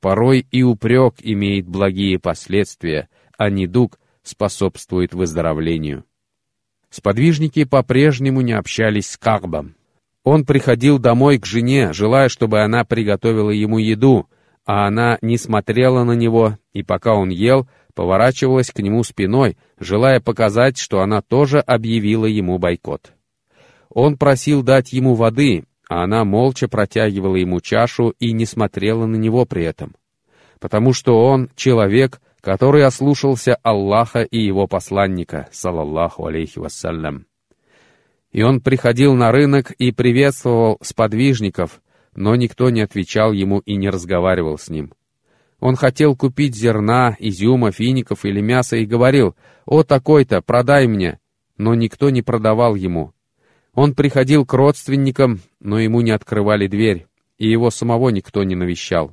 Порой 0.00 0.46
и 0.50 0.62
упрек 0.62 1.14
имеет 1.22 1.66
благие 1.66 2.18
последствия, 2.18 3.08
а 3.38 3.48
недуг 3.48 3.98
способствует 4.22 5.14
выздоровлению. 5.14 6.04
Сподвижники 6.90 7.64
по-прежнему 7.64 8.42
не 8.42 8.52
общались 8.52 9.10
с 9.10 9.16
Кахбом. 9.16 9.74
Он 10.22 10.44
приходил 10.44 10.98
домой 10.98 11.38
к 11.38 11.46
жене, 11.46 11.92
желая, 11.92 12.28
чтобы 12.28 12.60
она 12.60 12.84
приготовила 12.84 13.50
ему 13.50 13.78
еду, 13.78 14.28
а 14.64 14.86
она 14.86 15.18
не 15.22 15.38
смотрела 15.38 16.04
на 16.04 16.12
него, 16.12 16.58
и 16.72 16.82
пока 16.82 17.14
он 17.14 17.30
ел, 17.30 17.68
поворачивалась 17.94 18.70
к 18.70 18.78
нему 18.80 19.04
спиной, 19.04 19.56
желая 19.78 20.20
показать, 20.20 20.78
что 20.78 21.00
она 21.00 21.20
тоже 21.20 21.60
объявила 21.60 22.26
ему 22.26 22.58
бойкот. 22.58 23.12
Он 23.88 24.16
просил 24.16 24.62
дать 24.62 24.92
ему 24.92 25.14
воды, 25.14 25.64
а 25.88 26.04
она 26.04 26.24
молча 26.24 26.68
протягивала 26.68 27.36
ему 27.36 27.60
чашу 27.60 28.14
и 28.18 28.32
не 28.32 28.46
смотрела 28.46 29.06
на 29.06 29.16
него 29.16 29.44
при 29.44 29.64
этом. 29.64 29.94
Потому 30.60 30.92
что 30.92 31.24
он 31.24 31.50
человек, 31.56 32.20
который 32.40 32.84
ослушался 32.84 33.56
Аллаха 33.62 34.22
и 34.22 34.38
его 34.38 34.66
посланника, 34.66 35.48
салаллаху 35.52 36.26
алейхи 36.26 36.58
вассалям. 36.58 37.26
И 38.32 38.42
он 38.42 38.60
приходил 38.60 39.14
на 39.14 39.30
рынок 39.30 39.70
и 39.72 39.92
приветствовал 39.92 40.78
сподвижников, 40.82 41.80
но 42.14 42.34
никто 42.34 42.70
не 42.70 42.80
отвечал 42.80 43.32
ему 43.32 43.60
и 43.60 43.76
не 43.76 43.90
разговаривал 43.90 44.58
с 44.58 44.68
ним. 44.68 44.92
Он 45.60 45.76
хотел 45.76 46.16
купить 46.16 46.54
зерна, 46.54 47.16
изюма, 47.18 47.72
фиников 47.72 48.26
или 48.26 48.42
мяса 48.42 48.76
и 48.76 48.84
говорил, 48.84 49.34
«О, 49.64 49.82
такой-то, 49.82 50.42
продай 50.42 50.86
мне!» 50.86 51.18
Но 51.56 51.74
никто 51.74 52.10
не 52.10 52.20
продавал 52.20 52.74
ему. 52.74 53.13
Он 53.74 53.94
приходил 53.94 54.46
к 54.46 54.54
родственникам, 54.54 55.40
но 55.60 55.80
ему 55.80 56.00
не 56.00 56.12
открывали 56.12 56.66
дверь, 56.68 57.06
и 57.38 57.50
его 57.50 57.70
самого 57.70 58.10
никто 58.10 58.44
не 58.44 58.54
навещал. 58.54 59.12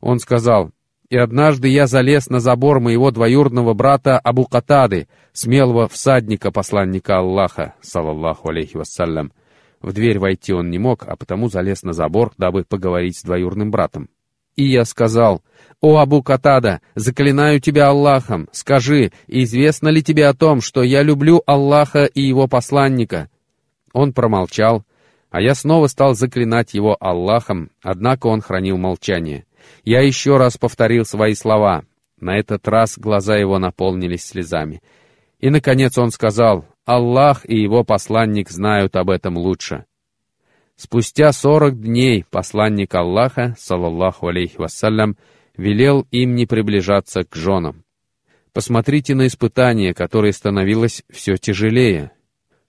Он 0.00 0.20
сказал, 0.20 0.70
и 1.08 1.16
однажды 1.16 1.68
я 1.68 1.86
залез 1.86 2.28
на 2.28 2.40
забор 2.40 2.80
моего 2.80 3.10
двоюродного 3.10 3.74
брата 3.74 4.18
Абу 4.18 4.46
Катады, 4.46 5.08
смелого 5.32 5.88
всадника 5.88 6.50
посланника 6.50 7.18
Аллаха, 7.18 7.74
салаллаху 7.80 8.50
алейхи 8.50 8.76
вассалям. 8.76 9.32
В 9.80 9.92
дверь 9.92 10.18
войти 10.18 10.52
он 10.52 10.70
не 10.70 10.78
мог, 10.78 11.04
а 11.06 11.16
потому 11.16 11.48
залез 11.48 11.82
на 11.82 11.92
забор, 11.92 12.32
дабы 12.38 12.64
поговорить 12.64 13.18
с 13.18 13.22
двоюродным 13.22 13.70
братом. 13.70 14.08
И 14.56 14.68
я 14.68 14.84
сказал, 14.84 15.42
«О, 15.80 15.98
Абу 15.98 16.22
Катада, 16.22 16.80
заклинаю 16.94 17.60
тебя 17.60 17.88
Аллахом, 17.88 18.48
скажи, 18.52 19.12
известно 19.26 19.88
ли 19.88 20.02
тебе 20.02 20.26
о 20.26 20.34
том, 20.34 20.60
что 20.60 20.82
я 20.82 21.02
люблю 21.02 21.42
Аллаха 21.46 22.04
и 22.04 22.22
его 22.22 22.48
посланника?» 22.48 23.28
Он 23.92 24.12
промолчал, 24.12 24.84
а 25.30 25.40
я 25.40 25.54
снова 25.54 25.86
стал 25.86 26.14
заклинать 26.14 26.74
его 26.74 26.96
Аллахом, 27.00 27.70
однако 27.82 28.26
он 28.26 28.40
хранил 28.40 28.76
молчание. 28.78 29.44
Я 29.84 30.00
еще 30.00 30.36
раз 30.36 30.56
повторил 30.56 31.04
свои 31.04 31.34
слова. 31.34 31.84
На 32.20 32.38
этот 32.38 32.66
раз 32.68 32.98
глаза 32.98 33.36
его 33.36 33.58
наполнились 33.58 34.24
слезами. 34.24 34.82
И, 35.38 35.50
наконец, 35.50 35.98
он 35.98 36.10
сказал, 36.10 36.64
«Аллах 36.84 37.48
и 37.48 37.60
его 37.60 37.84
посланник 37.84 38.48
знают 38.48 38.96
об 38.96 39.10
этом 39.10 39.36
лучше». 39.36 39.84
Спустя 40.76 41.32
сорок 41.32 41.80
дней 41.80 42.24
посланник 42.30 42.94
Аллаха, 42.94 43.54
салаллаху 43.58 44.28
алейхи 44.28 44.58
вассалям, 44.58 45.16
велел 45.56 46.06
им 46.10 46.34
не 46.34 46.46
приближаться 46.46 47.24
к 47.24 47.34
женам. 47.34 47.84
Посмотрите 48.52 49.14
на 49.14 49.26
испытание, 49.26 49.94
которое 49.94 50.32
становилось 50.32 51.02
все 51.10 51.36
тяжелее. 51.36 52.12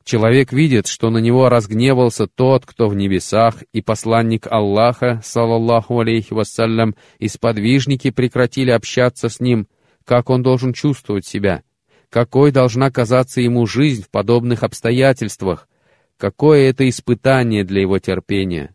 Человек 0.07 0.53
видит, 0.53 0.87
что 0.87 1.09
на 1.09 1.17
него 1.17 1.49
разгневался 1.49 2.27
тот, 2.27 2.65
кто 2.65 2.87
в 2.87 2.95
небесах, 2.95 3.55
и 3.73 3.81
посланник 3.81 4.47
Аллаха, 4.49 5.19
салаллаху 5.21 5.99
алейхи 5.99 6.31
вассалям, 6.31 6.95
и 7.19 7.27
сподвижники 7.27 8.11
прекратили 8.11 8.71
общаться 8.71 9.27
с 9.27 9.41
ним, 9.41 9.67
как 10.05 10.29
он 10.29 10.43
должен 10.43 10.71
чувствовать 10.71 11.25
себя, 11.25 11.61
какой 12.09 12.53
должна 12.53 12.89
казаться 12.89 13.41
ему 13.41 13.65
жизнь 13.67 14.01
в 14.01 14.09
подобных 14.09 14.63
обстоятельствах, 14.63 15.67
какое 16.15 16.69
это 16.69 16.87
испытание 16.87 17.65
для 17.65 17.81
его 17.81 17.99
терпения. 17.99 18.73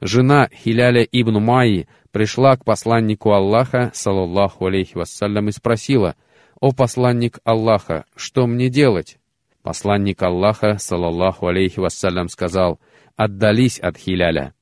Жена 0.00 0.48
Хиляля 0.54 1.02
ибн 1.02 1.42
Майи 1.42 1.88
пришла 2.12 2.56
к 2.56 2.64
посланнику 2.64 3.32
Аллаха, 3.32 3.90
салаллаху 3.94 4.66
алейхи 4.66 4.96
вассалям, 4.96 5.48
и 5.48 5.50
спросила, 5.50 6.14
«О 6.60 6.70
посланник 6.70 7.40
Аллаха, 7.42 8.04
что 8.14 8.46
мне 8.46 8.68
делать?» 8.68 9.18
Посланник 9.62 10.20
Аллаха, 10.22 10.78
салаллаху 10.78 11.46
алейхи 11.46 11.78
вассалям, 11.78 12.28
сказал, 12.28 12.80
«Отдались 13.16 13.78
от 13.78 13.96
Хиляля». 13.96 14.54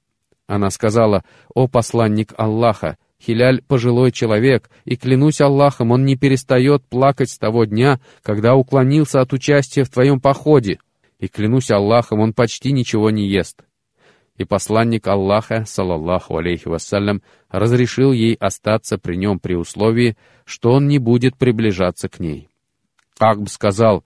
Она 0.46 0.70
сказала, 0.70 1.24
«О 1.54 1.68
посланник 1.68 2.34
Аллаха, 2.36 2.98
Хиляль— 3.22 3.62
пожилой 3.68 4.12
человек, 4.12 4.70
и, 4.84 4.96
клянусь 4.96 5.40
Аллахом, 5.40 5.90
он 5.90 6.04
не 6.04 6.16
перестает 6.16 6.84
плакать 6.84 7.30
с 7.30 7.38
того 7.38 7.64
дня, 7.64 8.00
когда 8.22 8.54
уклонился 8.56 9.20
от 9.20 9.32
участия 9.32 9.84
в 9.84 9.90
твоем 9.90 10.20
походе, 10.20 10.78
и, 11.18 11.28
клянусь 11.28 11.70
Аллахом, 11.70 12.20
он 12.20 12.34
почти 12.34 12.72
ничего 12.72 13.10
не 13.10 13.26
ест». 13.26 13.62
И 14.36 14.44
посланник 14.44 15.06
Аллаха, 15.06 15.64
салаллаху 15.66 16.38
алейхи 16.38 16.68
вассалям, 16.68 17.22
разрешил 17.50 18.12
ей 18.12 18.34
остаться 18.34 18.96
при 18.96 19.16
нем 19.16 19.38
при 19.38 19.54
условии, 19.54 20.16
что 20.44 20.72
он 20.72 20.88
не 20.88 20.98
будет 20.98 21.36
приближаться 21.36 22.08
к 22.08 22.20
ней. 22.20 22.48
Как 23.18 23.40
бы 23.40 23.48
сказал, 23.48 24.02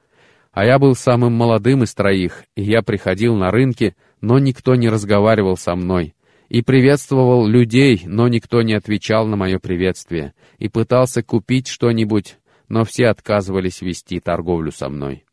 а 0.54 0.64
я 0.64 0.78
был 0.78 0.94
самым 0.94 1.32
молодым 1.34 1.82
из 1.82 1.92
троих, 1.94 2.44
и 2.54 2.62
я 2.62 2.82
приходил 2.82 3.34
на 3.34 3.50
рынки, 3.50 3.96
но 4.20 4.38
никто 4.38 4.76
не 4.76 4.88
разговаривал 4.88 5.56
со 5.56 5.74
мной, 5.74 6.14
и 6.48 6.62
приветствовал 6.62 7.46
людей, 7.46 8.02
но 8.06 8.28
никто 8.28 8.62
не 8.62 8.74
отвечал 8.74 9.26
на 9.26 9.36
мое 9.36 9.58
приветствие, 9.58 10.32
и 10.58 10.68
пытался 10.68 11.24
купить 11.24 11.66
что-нибудь, 11.66 12.36
но 12.68 12.84
все 12.84 13.08
отказывались 13.08 13.82
вести 13.82 14.20
торговлю 14.20 14.70
со 14.70 14.88
мной. 14.88 15.24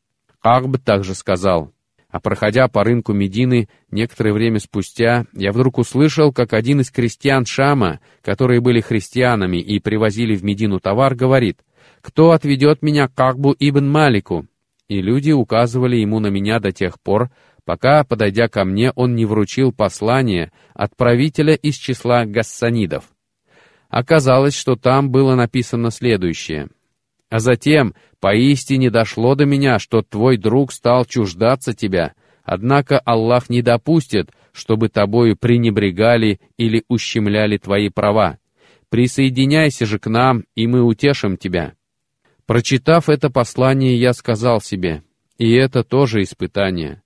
Ахб 0.41 0.77
также 0.83 1.13
сказал, 1.13 1.71
а 2.09 2.19
проходя 2.19 2.67
по 2.67 2.83
рынку 2.83 3.13
Медины, 3.13 3.69
некоторое 3.91 4.33
время 4.33 4.59
спустя, 4.59 5.27
я 5.33 5.51
вдруг 5.51 5.77
услышал, 5.77 6.33
как 6.33 6.53
один 6.53 6.81
из 6.81 6.89
крестьян 6.89 7.45
Шама, 7.45 7.99
которые 8.23 8.59
были 8.59 8.81
христианами 8.81 9.57
и 9.57 9.79
привозили 9.79 10.35
в 10.35 10.43
Медину 10.43 10.79
товар, 10.79 11.13
говорит, 11.13 11.59
«Кто 12.01 12.31
отведет 12.31 12.81
меня 12.81 13.07
к 13.07 13.19
Ахбу 13.19 13.55
ибн 13.57 13.87
Малику?» 13.87 14.47
И 14.91 15.01
люди 15.01 15.31
указывали 15.31 15.95
ему 15.95 16.19
на 16.19 16.27
меня 16.27 16.59
до 16.59 16.73
тех 16.73 16.99
пор, 16.99 17.31
пока, 17.63 18.03
подойдя 18.03 18.49
ко 18.49 18.65
мне, 18.65 18.91
он 18.91 19.15
не 19.15 19.23
вручил 19.23 19.71
послание 19.71 20.51
от 20.73 20.97
правителя 20.97 21.53
из 21.53 21.75
числа 21.75 22.25
гассанидов. 22.25 23.05
Оказалось, 23.87 24.53
что 24.53 24.75
там 24.75 25.09
было 25.09 25.35
написано 25.35 25.91
следующее. 25.91 26.67
А 27.29 27.39
затем 27.39 27.95
поистине 28.19 28.89
дошло 28.89 29.33
до 29.35 29.45
меня, 29.45 29.79
что 29.79 30.01
твой 30.01 30.35
друг 30.35 30.73
стал 30.73 31.05
чуждаться 31.05 31.73
тебя, 31.73 32.11
однако 32.43 32.99
Аллах 32.99 33.49
не 33.49 33.61
допустит, 33.61 34.31
чтобы 34.51 34.89
тобою 34.89 35.37
пренебрегали 35.37 36.41
или 36.57 36.83
ущемляли 36.89 37.55
твои 37.55 37.87
права. 37.87 38.39
Присоединяйся 38.89 39.85
же 39.85 39.99
к 39.99 40.09
нам, 40.09 40.43
и 40.53 40.67
мы 40.67 40.83
утешим 40.83 41.37
тебя». 41.37 41.75
Прочитав 42.51 43.07
это 43.07 43.29
послание, 43.29 43.97
я 43.97 44.11
сказал 44.11 44.59
себе, 44.59 45.03
и 45.37 45.53
это 45.53 45.85
тоже 45.85 46.21
испытание. 46.21 47.01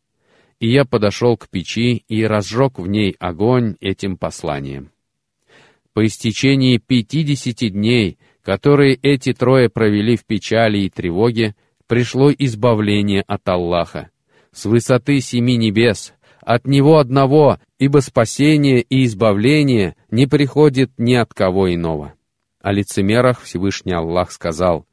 И 0.60 0.68
я 0.68 0.86
подошел 0.86 1.38
к 1.38 1.50
печи 1.50 2.04
и 2.08 2.24
разжег 2.24 2.80
в 2.80 2.88
ней 2.88 3.16
огонь 3.20 3.75
этим 3.80 4.18
посланием. 4.18 4.90
По 5.94 6.04
истечении 6.04 6.80
пятидесяти 6.80 7.70
дней, 7.70 8.18
которые 8.42 8.96
эти 8.96 9.34
трое 9.34 9.70
провели 9.70 10.18
в 10.18 10.25
печали 10.25 10.80
и 10.80 10.90
тревоге, 10.90 11.56
пришло 11.86 12.32
избавление 12.32 13.22
от 13.22 13.48
Аллаха. 13.48 14.10
С 14.52 14.66
высоты 14.66 15.20
семи 15.20 15.58
небес, 15.58 16.16
от 16.42 16.66
Него 16.66 16.98
одного, 16.98 17.60
ибо 17.78 18.00
спасение 18.00 18.82
и 18.82 19.06
избавление 19.06 19.96
не 20.10 20.25
приходит 20.25 20.90
ни 20.98 21.14
от 21.14 21.36
кого 21.36 21.72
иного. 21.72 22.16
О 22.64 22.72
лицемерах 22.72 23.44
Всевышний 23.44 23.94
Аллах 23.94 24.32
сказал, 24.32 24.88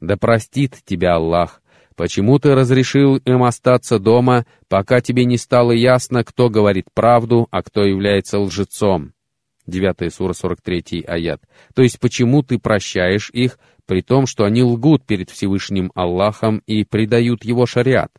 «Да 0.00 0.16
простит 0.16 0.76
тебя 0.84 1.14
Аллах, 1.14 1.62
почему 1.94 2.38
ты 2.38 2.54
разрешил 2.54 3.16
им 3.16 3.42
остаться 3.42 3.98
дома, 3.98 4.46
пока 4.68 5.00
тебе 5.00 5.24
не 5.24 5.38
стало 5.38 5.72
ясно, 5.72 6.24
кто 6.24 6.50
говорит 6.50 6.86
правду, 6.92 7.48
а 7.50 7.62
кто 7.62 7.84
является 7.84 8.38
лжецом?» 8.38 9.12
9 9.66 10.14
сура 10.14 10.32
43 10.32 11.04
аят. 11.06 11.42
То 11.74 11.82
есть 11.82 11.98
почему 11.98 12.42
ты 12.42 12.58
прощаешь 12.58 13.30
их, 13.30 13.58
при 13.84 14.02
том, 14.02 14.26
что 14.26 14.44
они 14.44 14.62
лгут 14.62 15.04
перед 15.04 15.30
Всевышним 15.30 15.92
Аллахом 15.94 16.62
и 16.66 16.84
предают 16.84 17.44
его 17.44 17.66
шариат? 17.66 18.12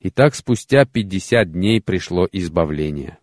Итак, 0.00 0.34
спустя 0.34 0.86
50 0.86 1.52
дней 1.52 1.80
пришло 1.80 2.26
избавление. 2.30 3.18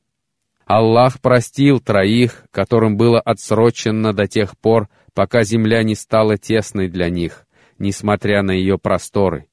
Аллах 0.68 1.22
простил 1.22 1.80
троих, 1.80 2.44
которым 2.52 2.98
было 2.98 3.22
отсрочено 3.22 4.14
до 4.14 4.28
тех 4.28 4.58
пор, 4.58 4.90
пока 5.14 5.44
земля 5.44 5.82
не 5.84 5.96
стала 5.96 6.38
тесной 6.38 6.90
для 6.90 7.10
них, 7.10 7.48
несмотря 7.80 8.44
на 8.44 8.52
ее 8.52 8.78
просторы. 8.78 9.48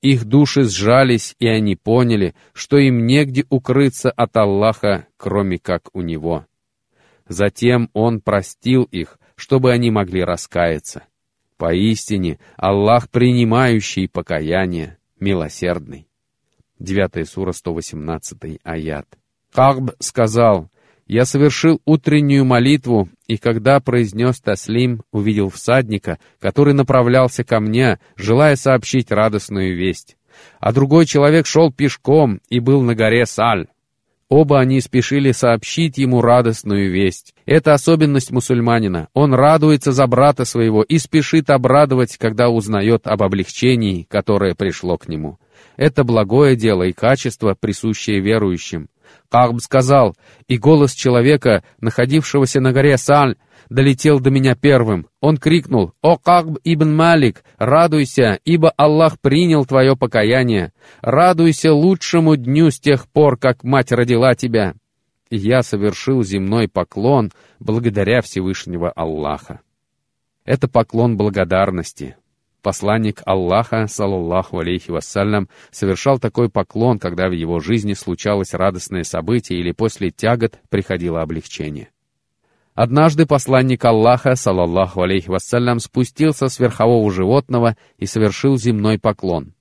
Их 0.00 0.24
души 0.24 0.62
сжались, 0.62 1.34
и 1.40 1.48
они 1.48 1.74
поняли, 1.74 2.34
что 2.52 2.78
им 2.78 3.04
негде 3.04 3.44
укрыться 3.50 4.12
от 4.12 4.36
Аллаха, 4.36 5.08
кроме 5.16 5.58
как 5.58 5.90
у 5.92 6.02
Него. 6.02 6.46
Затем 7.28 7.90
Он 7.92 8.20
простил 8.20 8.84
их, 8.84 9.18
чтобы 9.34 9.72
они 9.72 9.90
могли 9.90 10.22
раскаяться. 10.22 11.02
Поистине, 11.56 12.38
Аллах, 12.56 13.10
принимающий 13.10 14.08
покаяние, 14.08 14.98
милосердный. 15.18 16.06
9 16.78 17.28
сура, 17.28 17.52
118 17.52 18.60
аят. 18.62 19.19
Кагб 19.54 19.90
сказал, 19.98 20.68
«Я 21.06 21.24
совершил 21.24 21.80
утреннюю 21.84 22.44
молитву, 22.44 23.08
и 23.26 23.36
когда 23.36 23.80
произнес 23.80 24.40
Таслим, 24.40 25.02
увидел 25.12 25.48
всадника, 25.48 26.18
который 26.38 26.72
направлялся 26.72 27.42
ко 27.42 27.58
мне, 27.58 27.98
желая 28.16 28.56
сообщить 28.56 29.10
радостную 29.10 29.76
весть. 29.76 30.16
А 30.60 30.72
другой 30.72 31.06
человек 31.06 31.46
шел 31.46 31.72
пешком 31.72 32.40
и 32.48 32.60
был 32.60 32.82
на 32.82 32.94
горе 32.94 33.26
Саль. 33.26 33.66
Оба 34.30 34.60
они 34.60 34.80
спешили 34.80 35.32
сообщить 35.32 35.98
ему 35.98 36.22
радостную 36.22 36.92
весть. 36.92 37.34
Это 37.46 37.74
особенность 37.74 38.30
мусульманина. 38.30 39.08
Он 39.12 39.34
радуется 39.34 39.90
за 39.90 40.06
брата 40.06 40.44
своего 40.44 40.84
и 40.84 40.98
спешит 40.98 41.50
обрадовать, 41.50 42.16
когда 42.16 42.48
узнает 42.48 43.08
об 43.08 43.24
облегчении, 43.24 44.06
которое 44.08 44.54
пришло 44.54 44.96
к 44.98 45.08
нему. 45.08 45.40
Это 45.76 46.04
благое 46.04 46.54
дело 46.54 46.84
и 46.84 46.92
качество, 46.92 47.56
присущее 47.58 48.20
верующим. 48.20 48.88
Кахб 49.28 49.60
сказал, 49.60 50.16
и 50.48 50.58
голос 50.58 50.92
человека, 50.92 51.62
находившегося 51.80 52.60
на 52.60 52.72
горе 52.72 52.96
Саль, 52.98 53.36
долетел 53.68 54.20
до 54.20 54.30
меня 54.30 54.54
первым. 54.54 55.06
Он 55.20 55.36
крикнул, 55.36 55.92
«О 56.02 56.16
Кахб 56.18 56.58
ибн 56.64 56.94
Малик, 56.94 57.44
радуйся, 57.56 58.38
ибо 58.44 58.70
Аллах 58.70 59.20
принял 59.20 59.64
твое 59.64 59.96
покаяние. 59.96 60.72
Радуйся 61.00 61.72
лучшему 61.72 62.36
дню 62.36 62.70
с 62.70 62.80
тех 62.80 63.08
пор, 63.08 63.36
как 63.36 63.64
мать 63.64 63.92
родила 63.92 64.34
тебя». 64.34 64.74
И 65.30 65.36
я 65.36 65.62
совершил 65.62 66.24
земной 66.24 66.66
поклон 66.66 67.30
благодаря 67.60 68.20
Всевышнего 68.20 68.90
Аллаха. 68.90 69.60
Это 70.44 70.66
поклон 70.66 71.16
благодарности. 71.16 72.16
Посланник 72.62 73.22
Аллаха, 73.24 73.86
саллаллаху 73.86 74.58
алейхи 74.58 74.90
вассалям, 74.90 75.48
совершал 75.70 76.18
такой 76.18 76.50
поклон, 76.50 76.98
когда 76.98 77.28
в 77.28 77.32
его 77.32 77.58
жизни 77.58 77.94
случалось 77.94 78.52
радостное 78.52 79.04
событие 79.04 79.58
или 79.58 79.72
после 79.72 80.10
тягот 80.10 80.58
приходило 80.68 81.22
облегчение. 81.22 81.88
Однажды 82.74 83.26
посланник 83.26 83.84
Аллаха, 83.84 84.36
салаллаху 84.36 85.02
алейхи 85.02 85.28
вассалям, 85.28 85.80
спустился 85.80 86.48
с 86.48 86.58
верхового 86.58 87.10
животного 87.10 87.76
и 87.96 88.06
совершил 88.06 88.58
земной 88.58 88.98
поклон. 88.98 89.54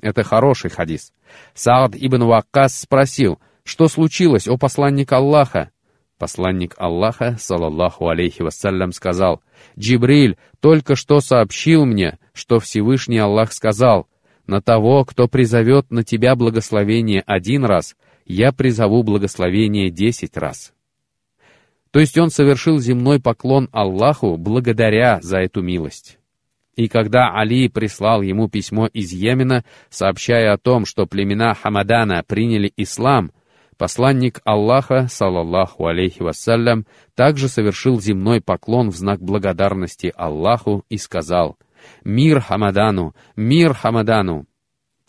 Это 0.00 0.22
хороший 0.22 0.70
хадис. 0.70 1.12
Саад 1.54 1.94
ибн 1.94 2.24
Ваккас 2.24 2.80
спросил, 2.80 3.40
что 3.64 3.88
случилось, 3.88 4.48
о 4.48 4.58
посланник 4.58 5.12
Аллаха? 5.12 5.70
Посланник 6.22 6.76
Аллаха, 6.78 7.36
салаллаху 7.36 8.06
алейхи 8.06 8.42
вассалям, 8.42 8.92
сказал, 8.92 9.42
«Джибриль 9.76 10.36
только 10.60 10.94
что 10.94 11.18
сообщил 11.18 11.84
мне, 11.84 12.16
что 12.32 12.60
Всевышний 12.60 13.18
Аллах 13.18 13.52
сказал, 13.52 14.06
«На 14.46 14.62
того, 14.62 15.04
кто 15.04 15.26
призовет 15.26 15.90
на 15.90 16.04
тебя 16.04 16.36
благословение 16.36 17.24
один 17.26 17.64
раз, 17.64 17.96
я 18.24 18.52
призову 18.52 19.02
благословение 19.02 19.90
десять 19.90 20.36
раз». 20.36 20.72
То 21.90 21.98
есть 21.98 22.16
он 22.16 22.30
совершил 22.30 22.78
земной 22.78 23.18
поклон 23.18 23.68
Аллаху 23.72 24.36
благодаря 24.36 25.18
за 25.22 25.38
эту 25.38 25.60
милость. 25.60 26.20
И 26.76 26.86
когда 26.86 27.34
Али 27.34 27.68
прислал 27.68 28.22
ему 28.22 28.48
письмо 28.48 28.86
из 28.86 29.12
Йемена, 29.12 29.64
сообщая 29.90 30.52
о 30.52 30.58
том, 30.58 30.86
что 30.86 31.06
племена 31.06 31.54
Хамадана 31.54 32.22
приняли 32.22 32.72
ислам, 32.76 33.32
посланник 33.82 34.40
Аллаха, 34.44 35.08
салаллаху 35.10 35.86
алейхи 35.88 36.22
вассалям, 36.22 36.86
также 37.16 37.48
совершил 37.48 38.00
земной 38.00 38.40
поклон 38.40 38.90
в 38.90 38.94
знак 38.94 39.20
благодарности 39.20 40.12
Аллаху 40.14 40.84
и 40.88 40.98
сказал 40.98 41.58
«Мир 42.04 42.38
Хамадану! 42.38 43.16
Мир 43.34 43.74
Хамадану!» 43.74 44.46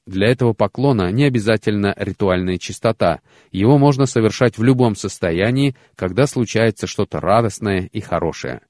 Для 0.07 0.27
этого 0.27 0.53
поклона 0.53 1.11
не 1.11 1.25
обязательно 1.25 1.93
ритуальная 1.95 2.57
чистота. 2.57 3.19
Его 3.51 3.77
можно 3.77 4.07
совершать 4.07 4.57
в 4.57 4.63
любом 4.63 4.95
состоянии, 4.95 5.75
когда 5.95 6.25
случается 6.25 6.87
что-то 6.87 7.19
радостное 7.19 7.87
и 7.93 8.01
хорошее. 8.01 8.61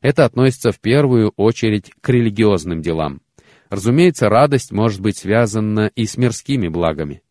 Это 0.00 0.24
относится 0.24 0.70
в 0.70 0.78
первую 0.78 1.32
очередь 1.36 1.90
к 2.00 2.10
религиозным 2.10 2.80
делам. 2.80 3.22
Разумеется, 3.70 4.28
радость 4.28 4.70
может 4.70 5.00
быть 5.00 5.16
связана 5.16 5.90
и 5.96 6.06
с 6.06 6.16
мирскими 6.16 6.68
благами. 6.68 7.22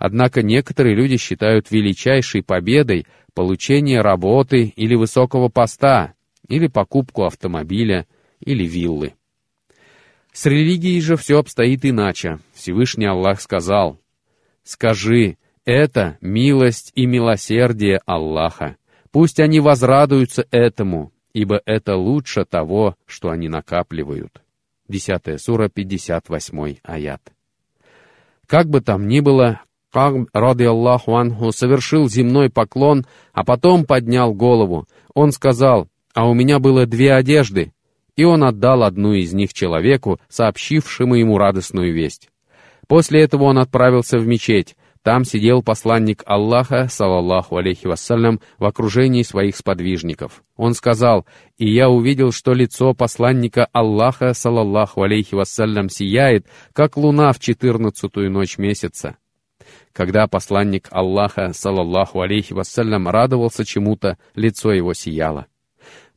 Однако 0.00 0.42
некоторые 0.42 0.94
люди 0.94 1.18
считают 1.18 1.70
величайшей 1.70 2.42
победой 2.42 3.06
получение 3.34 4.00
работы 4.00 4.72
или 4.74 4.94
высокого 4.94 5.50
поста, 5.50 6.14
или 6.48 6.68
покупку 6.68 7.24
автомобиля, 7.24 8.06
или 8.40 8.66
виллы. 8.66 9.12
С 10.32 10.46
религией 10.46 11.02
же 11.02 11.18
все 11.18 11.38
обстоит 11.38 11.84
иначе. 11.84 12.38
Всевышний 12.54 13.04
Аллах 13.04 13.42
сказал, 13.42 14.00
«Скажи, 14.62 15.36
это 15.66 16.16
милость 16.22 16.92
и 16.94 17.04
милосердие 17.04 18.00
Аллаха. 18.06 18.76
Пусть 19.10 19.38
они 19.38 19.60
возрадуются 19.60 20.46
этому, 20.50 21.12
ибо 21.34 21.60
это 21.66 21.96
лучше 21.96 22.46
того, 22.46 22.96
что 23.04 23.28
они 23.28 23.50
накапливают». 23.50 24.40
10 24.88 25.38
сура, 25.38 25.68
58 25.68 26.76
аят. 26.84 27.20
Как 28.46 28.66
бы 28.66 28.80
там 28.80 29.06
ни 29.06 29.20
было, 29.20 29.60
Кагб, 29.92 30.28
ради 30.32 30.64
Аллаху 30.64 31.16
анху, 31.16 31.52
совершил 31.52 32.08
земной 32.08 32.50
поклон, 32.50 33.06
а 33.32 33.44
потом 33.44 33.84
поднял 33.84 34.32
голову. 34.32 34.86
Он 35.14 35.32
сказал, 35.32 35.88
«А 36.14 36.28
у 36.28 36.34
меня 36.34 36.58
было 36.58 36.86
две 36.86 37.12
одежды, 37.12 37.72
и 38.16 38.24
он 38.24 38.44
отдал 38.44 38.82
одну 38.82 39.14
из 39.14 39.32
них 39.32 39.52
человеку, 39.54 40.20
сообщившему 40.28 41.14
ему 41.14 41.38
радостную 41.38 41.94
весть. 41.94 42.28
После 42.86 43.22
этого 43.22 43.44
он 43.44 43.58
отправился 43.58 44.18
в 44.18 44.26
мечеть. 44.26 44.76
Там 45.02 45.24
сидел 45.24 45.62
посланник 45.62 46.22
Аллаха, 46.26 46.88
салаллаху 46.90 47.56
алейхи 47.56 47.86
вассалям, 47.86 48.40
в 48.58 48.66
окружении 48.66 49.22
своих 49.22 49.56
сподвижников. 49.56 50.42
Он 50.56 50.74
сказал, 50.74 51.24
«И 51.56 51.72
я 51.72 51.88
увидел, 51.88 52.32
что 52.32 52.52
лицо 52.52 52.92
посланника 52.92 53.66
Аллаха, 53.72 54.34
салаллаху 54.34 55.02
алейхи 55.02 55.34
вассалям, 55.34 55.88
сияет, 55.88 56.46
как 56.74 56.98
луна 56.98 57.32
в 57.32 57.38
четырнадцатую 57.38 58.30
ночь 58.30 58.58
месяца». 58.58 59.16
Когда 59.92 60.26
посланник 60.28 60.88
Аллаха, 60.90 61.52
салаллаху 61.52 62.20
алейхи 62.20 62.52
вассалям, 62.52 63.08
радовался 63.08 63.64
чему-то, 63.64 64.18
лицо 64.34 64.72
его 64.72 64.94
сияло. 64.94 65.46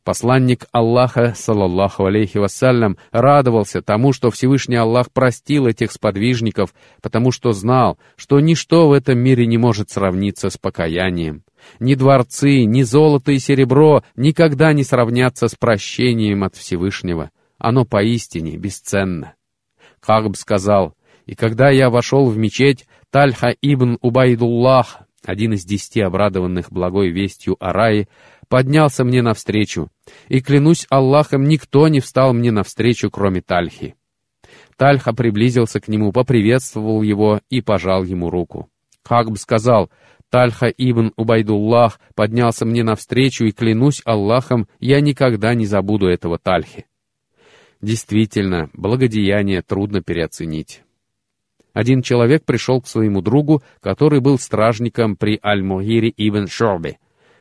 Посланник 0.04 0.66
Аллаха, 0.70 1.32
салаллаху 1.34 2.04
алейхи 2.04 2.36
вассалям, 2.36 2.98
радовался 3.10 3.80
тому, 3.80 4.12
что 4.12 4.30
Всевышний 4.30 4.76
Аллах 4.76 5.10
простил 5.10 5.66
этих 5.66 5.92
сподвижников, 5.92 6.74
потому 7.00 7.32
что 7.32 7.52
знал, 7.52 7.98
что 8.14 8.38
ничто 8.38 8.88
в 8.88 8.92
этом 8.92 9.18
мире 9.18 9.46
не 9.46 9.56
может 9.56 9.90
сравниться 9.90 10.50
с 10.50 10.58
покаянием. 10.58 11.42
Ни 11.80 11.94
дворцы, 11.94 12.64
ни 12.64 12.82
золото 12.82 13.32
и 13.32 13.38
серебро 13.38 14.04
никогда 14.14 14.74
не 14.74 14.84
сравнятся 14.84 15.48
с 15.48 15.54
прощением 15.54 16.44
от 16.44 16.54
Всевышнего. 16.54 17.30
Оно 17.56 17.86
поистине 17.86 18.58
бесценно. 18.58 19.32
Кагб 20.00 20.36
сказал, 20.36 20.92
«И 21.24 21.34
когда 21.34 21.70
я 21.70 21.88
вошел 21.88 22.28
в 22.28 22.36
мечеть, 22.36 22.86
Тальха 23.14 23.54
ибн 23.62 23.96
Убайдуллах, 24.00 25.02
один 25.24 25.52
из 25.52 25.64
десяти 25.64 26.00
обрадованных 26.00 26.72
благой 26.72 27.10
вестью 27.10 27.56
о 27.60 27.72
рае, 27.72 28.08
поднялся 28.48 29.04
мне 29.04 29.22
навстречу, 29.22 29.88
и, 30.26 30.40
клянусь 30.40 30.84
Аллахом, 30.90 31.44
никто 31.44 31.86
не 31.86 32.00
встал 32.00 32.34
мне 32.34 32.50
навстречу, 32.50 33.12
кроме 33.12 33.40
Тальхи. 33.40 33.94
Тальха 34.76 35.12
приблизился 35.12 35.78
к 35.78 35.86
нему, 35.86 36.10
поприветствовал 36.10 37.02
его 37.02 37.40
и 37.50 37.60
пожал 37.60 38.02
ему 38.02 38.30
руку. 38.30 38.68
Хагб 39.04 39.38
сказал, 39.38 39.92
Тальха 40.28 40.66
ибн 40.66 41.12
Убайдуллах 41.14 42.00
поднялся 42.16 42.66
мне 42.66 42.82
навстречу, 42.82 43.44
и, 43.44 43.52
клянусь 43.52 44.02
Аллахом, 44.04 44.66
я 44.80 45.00
никогда 45.00 45.54
не 45.54 45.66
забуду 45.66 46.08
этого 46.08 46.40
Тальхи. 46.40 46.86
Действительно, 47.80 48.70
благодеяние 48.72 49.62
трудно 49.62 50.02
переоценить. 50.02 50.83
Один 51.74 52.02
человек 52.02 52.44
пришел 52.44 52.80
к 52.80 52.86
своему 52.86 53.20
другу, 53.20 53.62
который 53.80 54.20
был 54.20 54.38
стражником 54.38 55.16
при 55.16 55.40
Аль-Мугире 55.44 56.14
ибн 56.16 56.46
Шорбе, 56.46 56.98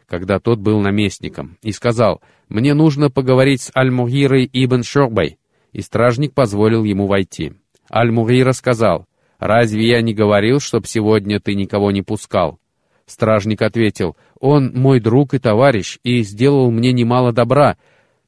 когда 0.08 0.39
тот 0.39 0.60
был 0.60 0.82
наместником, 0.82 1.58
и 1.62 1.72
сказал, 1.72 2.19
«Мне 2.50 2.74
нужно 2.74 3.12
поговорить 3.12 3.62
с 3.62 3.72
Аль-Мугирой 3.76 4.50
ибн 4.52 4.84
Шорбой», 4.84 5.38
и 5.72 5.82
стражник 5.82 6.34
позволил 6.34 6.84
ему 6.84 7.06
войти. 7.06 7.54
Аль-Мугира 7.91 8.54
сказал, 8.54 9.06
«Разве 9.38 9.88
я 9.88 10.02
не 10.02 10.15
говорил, 10.15 10.60
чтоб 10.60 10.88
сегодня 10.88 11.39
ты 11.39 11.54
никого 11.54 11.91
не 11.91 12.02
пускал?» 12.02 12.60
Стражник 13.06 13.62
ответил, 13.62 14.17
«Он 14.39 14.72
мой 14.74 15.00
друг 15.00 15.36
и 15.36 15.39
товарищ, 15.39 16.00
и 16.04 16.24
сделал 16.24 16.72
мне 16.72 16.91
немало 16.91 17.34
добра, 17.34 17.78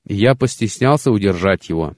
и 0.06 0.13
я 0.13 0.36
постеснялся 0.36 1.10
удержать 1.10 1.68
его». 1.68 1.96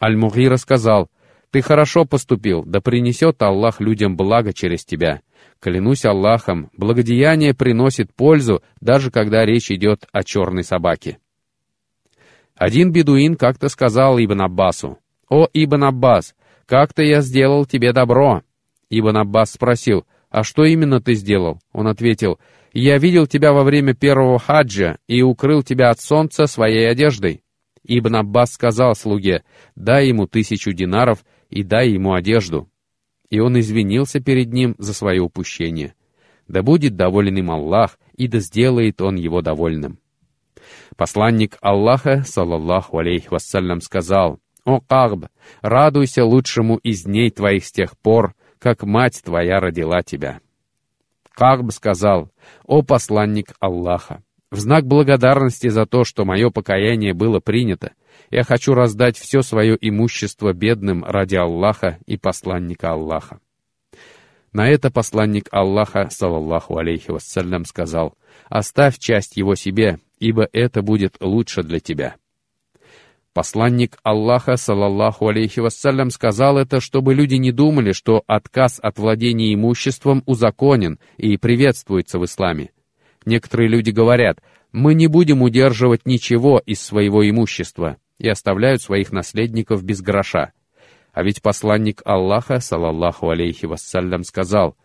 Аль-Мугира 0.00 0.56
сказал, 0.56 1.10
«Ты 1.50 1.62
хорошо 1.62 2.04
поступил, 2.04 2.62
да 2.64 2.80
принесет 2.80 3.42
Аллах 3.42 3.80
людям 3.80 4.16
благо 4.16 4.52
через 4.52 4.84
тебя». 4.84 5.20
Клянусь 5.58 6.06
Аллахом, 6.06 6.70
благодеяние 6.74 7.52
приносит 7.52 8.14
пользу, 8.14 8.62
даже 8.80 9.10
когда 9.10 9.44
речь 9.44 9.70
идет 9.70 10.06
о 10.10 10.22
черной 10.24 10.64
собаке. 10.64 11.18
Один 12.54 12.92
бедуин 12.92 13.36
как-то 13.36 13.68
сказал 13.68 14.18
Ибн 14.18 14.42
Аббасу, 14.42 14.98
«О, 15.30 15.48
Ибн 15.52 15.84
Аббас, 15.84 16.34
как-то 16.66 17.02
я 17.02 17.20
сделал 17.20 17.64
тебе 17.64 17.92
добро». 17.92 18.42
Ибн 18.90 19.18
Аббас 19.18 19.52
спросил, 19.52 20.04
«А 20.28 20.42
что 20.42 20.64
именно 20.64 21.00
ты 21.00 21.14
сделал?» 21.14 21.60
Он 21.72 21.86
ответил, 21.86 22.38
«Я 22.72 22.98
видел 22.98 23.26
тебя 23.26 23.52
во 23.52 23.62
время 23.62 23.94
первого 23.94 24.38
хаджа 24.38 24.98
и 25.06 25.22
укрыл 25.22 25.62
тебя 25.62 25.90
от 25.90 26.00
солнца 26.00 26.46
своей 26.46 26.88
одеждой». 26.88 27.42
Ибн 27.84 28.16
Аббас 28.16 28.52
сказал 28.52 28.94
слуге, 28.94 29.44
«Дай 29.76 30.08
ему 30.08 30.26
тысячу 30.26 30.72
динаров 30.72 31.24
и 31.50 31.62
дай 31.62 31.90
ему 31.90 32.14
одежду» 32.14 32.70
и 33.30 33.38
он 33.38 33.58
извинился 33.58 34.20
перед 34.20 34.52
ним 34.52 34.74
за 34.78 34.92
свое 34.92 35.22
упущение. 35.22 35.94
Да 36.48 36.62
будет 36.62 36.96
доволен 36.96 37.38
им 37.38 37.50
Аллах, 37.50 37.98
и 38.16 38.26
да 38.26 38.40
сделает 38.40 39.00
он 39.00 39.14
его 39.14 39.40
довольным. 39.40 39.98
Посланник 40.96 41.56
Аллаха, 41.62 42.24
салаллаху 42.26 42.98
алейхи 42.98 43.28
вассалям, 43.30 43.80
сказал, 43.80 44.40
«О, 44.64 44.80
Кагб, 44.80 45.26
радуйся 45.62 46.24
лучшему 46.24 46.76
из 46.78 47.04
дней 47.04 47.30
твоих 47.30 47.64
с 47.64 47.72
тех 47.72 47.96
пор, 47.96 48.34
как 48.58 48.82
мать 48.82 49.22
твоя 49.24 49.60
родила 49.60 50.02
тебя». 50.02 50.40
Кагб 51.32 51.70
сказал, 51.70 52.30
«О, 52.66 52.82
посланник 52.82 53.54
Аллаха, 53.60 54.22
в 54.50 54.58
знак 54.58 54.86
благодарности 54.86 55.68
за 55.68 55.86
то, 55.86 56.04
что 56.04 56.24
мое 56.24 56.50
покаяние 56.50 57.14
было 57.14 57.38
принято, 57.38 57.92
я 58.30 58.44
хочу 58.44 58.74
раздать 58.74 59.18
все 59.18 59.42
свое 59.42 59.76
имущество 59.80 60.52
бедным 60.52 61.04
ради 61.04 61.36
Аллаха 61.36 61.98
и 62.06 62.16
посланника 62.16 62.92
Аллаха. 62.92 63.40
На 64.52 64.68
это 64.68 64.90
посланник 64.90 65.48
Аллаха, 65.52 66.08
салаллаху 66.10 66.76
алейхи 66.76 67.10
вассалям, 67.10 67.64
сказал, 67.64 68.14
«Оставь 68.48 68.98
часть 68.98 69.36
его 69.36 69.54
себе, 69.54 70.00
ибо 70.18 70.48
это 70.52 70.82
будет 70.82 71.16
лучше 71.20 71.62
для 71.62 71.78
тебя». 71.78 72.16
Посланник 73.32 73.96
Аллаха, 74.02 74.56
салаллаху 74.56 75.28
алейхи 75.28 75.60
вассалям, 75.60 76.10
сказал 76.10 76.58
это, 76.58 76.80
чтобы 76.80 77.14
люди 77.14 77.36
не 77.36 77.52
думали, 77.52 77.92
что 77.92 78.24
отказ 78.26 78.80
от 78.82 78.98
владения 78.98 79.54
имуществом 79.54 80.24
узаконен 80.26 80.98
и 81.16 81.36
приветствуется 81.36 82.18
в 82.18 82.24
исламе. 82.24 82.70
Некоторые 83.24 83.68
люди 83.68 83.90
говорят, 83.90 84.40
мы 84.72 84.94
не 84.94 85.06
будем 85.06 85.42
удерживать 85.42 86.06
ничего 86.06 86.60
из 86.64 86.80
своего 86.80 87.28
имущества, 87.28 87.96
и 88.18 88.28
оставляют 88.28 88.82
своих 88.82 89.12
наследников 89.12 89.82
без 89.82 90.00
гроша. 90.00 90.52
А 91.12 91.22
ведь 91.22 91.42
посланник 91.42 92.02
Аллаха, 92.04 92.60
салаллаху 92.60 93.30
алейхи 93.30 93.66
вассалям, 93.66 94.22
сказал, 94.24 94.76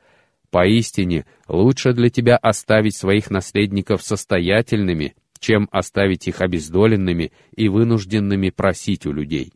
«Поистине, 0.49 1.25
лучше 1.47 1.93
для 1.93 2.09
тебя 2.09 2.37
оставить 2.37 2.95
своих 2.95 3.29
наследников 3.29 4.01
состоятельными, 4.01 5.15
чем 5.39 5.67
оставить 5.71 6.27
их 6.27 6.41
обездоленными 6.41 7.31
и 7.55 7.67
вынужденными 7.67 8.49
просить 8.49 9.05
у 9.05 9.11
людей». 9.11 9.53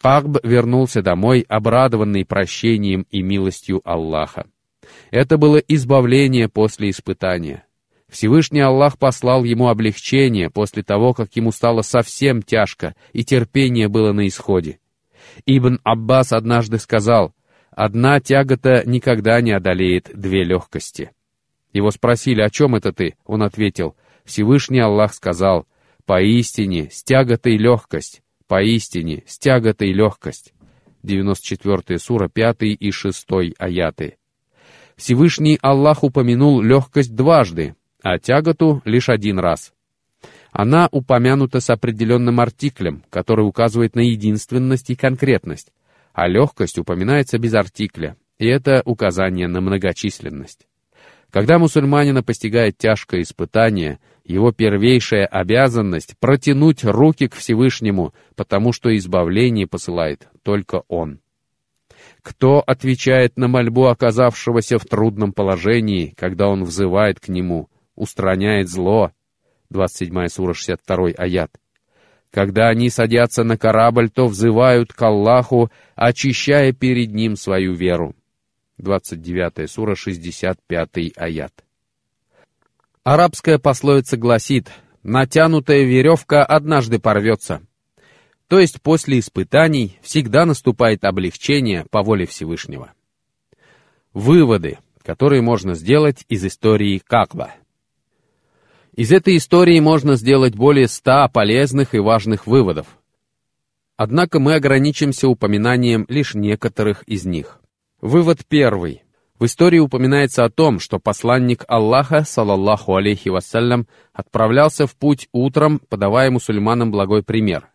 Кагб 0.00 0.36
вернулся 0.42 1.00
домой, 1.00 1.46
обрадованный 1.48 2.26
прощением 2.26 3.06
и 3.10 3.22
милостью 3.22 3.80
Аллаха. 3.84 4.46
Это 5.10 5.38
было 5.38 5.56
избавление 5.56 6.50
после 6.50 6.90
испытания. 6.90 7.63
Всевышний 8.14 8.60
Аллах 8.60 8.96
послал 8.96 9.42
ему 9.42 9.66
облегчение 9.66 10.48
после 10.48 10.84
того, 10.84 11.14
как 11.14 11.34
ему 11.34 11.50
стало 11.50 11.82
совсем 11.82 12.42
тяжко, 12.42 12.94
и 13.12 13.24
терпение 13.24 13.88
было 13.88 14.12
на 14.12 14.28
исходе. 14.28 14.78
Ибн 15.46 15.80
Аббас 15.82 16.32
однажды 16.32 16.78
сказал, 16.78 17.34
«Одна 17.72 18.20
тягота 18.20 18.84
никогда 18.86 19.40
не 19.40 19.50
одолеет 19.50 20.12
две 20.14 20.44
легкости». 20.44 21.10
Его 21.72 21.90
спросили, 21.90 22.40
«О 22.40 22.50
чем 22.50 22.76
это 22.76 22.92
ты?» 22.92 23.16
Он 23.26 23.42
ответил, 23.42 23.96
Всевышний 24.24 24.78
Аллах 24.78 25.12
сказал, 25.12 25.66
«Поистине, 26.06 26.90
с 26.92 27.02
тяготой 27.02 27.56
легкость, 27.56 28.22
поистине, 28.46 29.24
с 29.26 29.40
тяготой 29.40 29.92
легкость». 29.92 30.54
94 31.02 31.98
сура, 31.98 32.28
5 32.28 32.58
и 32.60 32.90
6 32.92 33.26
аяты. 33.58 34.18
Всевышний 34.94 35.58
Аллах 35.60 36.04
упомянул 36.04 36.62
легкость 36.62 37.16
дважды, 37.16 37.74
а 38.04 38.18
тяготу 38.18 38.82
лишь 38.84 39.08
один 39.08 39.38
раз. 39.38 39.72
Она 40.52 40.88
упомянута 40.92 41.60
с 41.60 41.70
определенным 41.70 42.38
артиклем, 42.38 43.02
который 43.08 43.48
указывает 43.48 43.96
на 43.96 44.00
единственность 44.00 44.90
и 44.90 44.94
конкретность, 44.94 45.72
а 46.12 46.28
легкость 46.28 46.78
упоминается 46.78 47.38
без 47.38 47.54
артикля, 47.54 48.16
и 48.38 48.46
это 48.46 48.82
указание 48.84 49.48
на 49.48 49.62
многочисленность. 49.62 50.66
Когда 51.30 51.58
мусульманина 51.58 52.22
постигает 52.22 52.76
тяжкое 52.76 53.22
испытание, 53.22 53.98
его 54.22 54.52
первейшая 54.52 55.24
обязанность— 55.24 56.14
протянуть 56.20 56.84
руки 56.84 57.26
к 57.26 57.34
Всевышнему, 57.34 58.12
потому 58.36 58.72
что 58.72 58.94
избавление 58.94 59.66
посылает 59.66 60.28
только 60.42 60.82
Он. 60.88 61.20
Кто 62.20 62.60
отвечает 62.60 63.38
на 63.38 63.48
мольбу 63.48 63.86
оказавшегося 63.86 64.78
в 64.78 64.84
трудном 64.84 65.32
положении, 65.32 66.12
когда 66.18 66.48
он 66.48 66.64
взывает 66.64 67.18
к 67.18 67.28
Нему, 67.28 67.68
устраняет 67.96 68.68
зло. 68.68 69.12
27 69.70 70.28
сура 70.28 70.54
62 70.54 71.08
аят. 71.16 71.50
Когда 72.30 72.68
они 72.68 72.90
садятся 72.90 73.44
на 73.44 73.56
корабль, 73.56 74.10
то 74.10 74.26
взывают 74.26 74.92
к 74.92 75.00
Аллаху, 75.02 75.70
очищая 75.94 76.72
перед 76.72 77.12
Ним 77.12 77.36
свою 77.36 77.74
веру. 77.74 78.14
29 78.78 79.70
сура 79.70 79.94
65 79.94 81.12
аят. 81.16 81.52
Арабская 83.04 83.58
пословица 83.58 84.16
гласит 84.16 84.70
«натянутая 85.02 85.84
веревка 85.84 86.44
однажды 86.44 86.98
порвется». 86.98 87.62
То 88.48 88.58
есть 88.58 88.82
после 88.82 89.20
испытаний 89.20 89.98
всегда 90.02 90.44
наступает 90.44 91.04
облегчение 91.04 91.86
по 91.90 92.02
воле 92.02 92.26
Всевышнего. 92.26 92.92
Выводы, 94.12 94.78
которые 95.02 95.40
можно 95.40 95.74
сделать 95.74 96.24
из 96.28 96.44
истории 96.44 97.00
Какба– 97.06 97.54
из 98.96 99.10
этой 99.10 99.36
истории 99.38 99.80
можно 99.80 100.14
сделать 100.14 100.54
более 100.54 100.86
ста 100.86 101.26
полезных 101.28 101.94
и 101.94 101.98
важных 101.98 102.46
выводов. 102.46 102.86
Однако 103.96 104.38
мы 104.38 104.54
ограничимся 104.54 105.28
упоминанием 105.28 106.06
лишь 106.08 106.34
некоторых 106.34 107.02
из 107.04 107.24
них. 107.24 107.60
Вывод 108.00 108.44
первый. 108.46 109.02
В 109.38 109.46
истории 109.46 109.80
упоминается 109.80 110.44
о 110.44 110.50
том, 110.50 110.78
что 110.78 111.00
посланник 111.00 111.64
Аллаха, 111.66 112.24
салаллаху 112.24 112.94
алейхи 112.94 113.30
вассалям, 113.30 113.88
отправлялся 114.12 114.86
в 114.86 114.94
путь 114.94 115.28
утром, 115.32 115.80
подавая 115.88 116.30
мусульманам 116.30 116.92
благой 116.92 117.24
пример. 117.24 117.68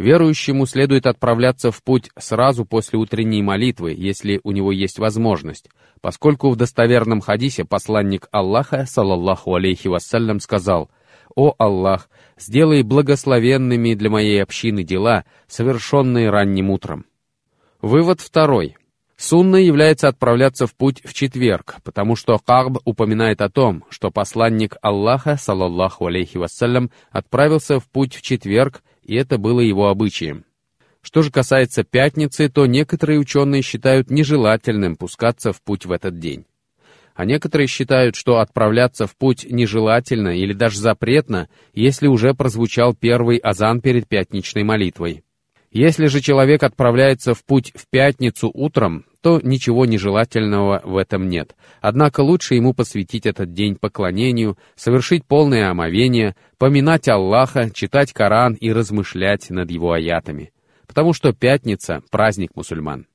Верующему 0.00 0.64
следует 0.64 1.04
отправляться 1.04 1.70
в 1.70 1.82
путь 1.82 2.08
сразу 2.18 2.64
после 2.64 2.98
утренней 2.98 3.42
молитвы, 3.42 3.94
если 3.94 4.40
у 4.44 4.52
него 4.52 4.72
есть 4.72 4.98
возможность, 4.98 5.68
поскольку 6.00 6.48
в 6.48 6.56
достоверном 6.56 7.20
хадисе 7.20 7.66
посланник 7.66 8.26
Аллаха, 8.32 8.86
салаллаху 8.86 9.54
алейхи 9.54 9.88
вассалям, 9.88 10.40
сказал 10.40 10.90
«О 11.36 11.54
Аллах, 11.58 12.08
сделай 12.38 12.82
благословенными 12.82 13.92
для 13.92 14.08
моей 14.08 14.42
общины 14.42 14.84
дела, 14.84 15.26
совершенные 15.48 16.30
ранним 16.30 16.70
утром». 16.70 17.04
Вывод 17.82 18.22
второй. 18.22 18.78
Сунна 19.18 19.56
является 19.56 20.08
отправляться 20.08 20.66
в 20.66 20.74
путь 20.74 21.02
в 21.04 21.12
четверг, 21.12 21.76
потому 21.84 22.16
что 22.16 22.38
Кагб 22.38 22.78
упоминает 22.86 23.42
о 23.42 23.50
том, 23.50 23.84
что 23.90 24.10
посланник 24.10 24.76
Аллаха, 24.80 25.36
салаллаху 25.36 26.06
алейхи 26.06 26.38
вассалям, 26.38 26.90
отправился 27.10 27.78
в 27.78 27.86
путь 27.86 28.14
в 28.14 28.22
четверг, 28.22 28.82
и 29.10 29.16
это 29.16 29.38
было 29.38 29.58
его 29.58 29.88
обычаем. 29.88 30.44
Что 31.02 31.22
же 31.22 31.32
касается 31.32 31.82
пятницы, 31.82 32.48
то 32.48 32.66
некоторые 32.66 33.18
ученые 33.18 33.60
считают 33.60 34.08
нежелательным 34.08 34.94
пускаться 34.94 35.52
в 35.52 35.60
путь 35.62 35.84
в 35.84 35.90
этот 35.90 36.20
день. 36.20 36.44
А 37.16 37.24
некоторые 37.24 37.66
считают, 37.66 38.14
что 38.14 38.38
отправляться 38.38 39.08
в 39.08 39.16
путь 39.16 39.44
нежелательно 39.50 40.38
или 40.38 40.52
даже 40.52 40.78
запретно, 40.78 41.48
если 41.74 42.06
уже 42.06 42.34
прозвучал 42.34 42.94
первый 42.94 43.38
азан 43.38 43.80
перед 43.80 44.06
пятничной 44.06 44.62
молитвой. 44.62 45.24
Если 45.72 46.06
же 46.06 46.20
человек 46.20 46.62
отправляется 46.62 47.34
в 47.34 47.44
путь 47.44 47.72
в 47.74 47.88
пятницу 47.90 48.48
утром, 48.54 49.06
то 49.22 49.40
ничего 49.42 49.86
нежелательного 49.86 50.80
в 50.84 50.96
этом 50.96 51.28
нет. 51.28 51.54
Однако 51.80 52.20
лучше 52.20 52.54
ему 52.54 52.74
посвятить 52.74 53.26
этот 53.26 53.52
день 53.52 53.76
поклонению, 53.76 54.56
совершить 54.76 55.24
полное 55.24 55.70
омовение, 55.70 56.36
поминать 56.58 57.08
Аллаха, 57.08 57.70
читать 57.70 58.12
Коран 58.12 58.54
и 58.54 58.72
размышлять 58.72 59.50
над 59.50 59.70
его 59.70 59.92
аятами. 59.92 60.52
Потому 60.86 61.12
что 61.12 61.32
пятница— 61.32 62.02
праздник 62.10 62.50
мусульман. 62.54 63.06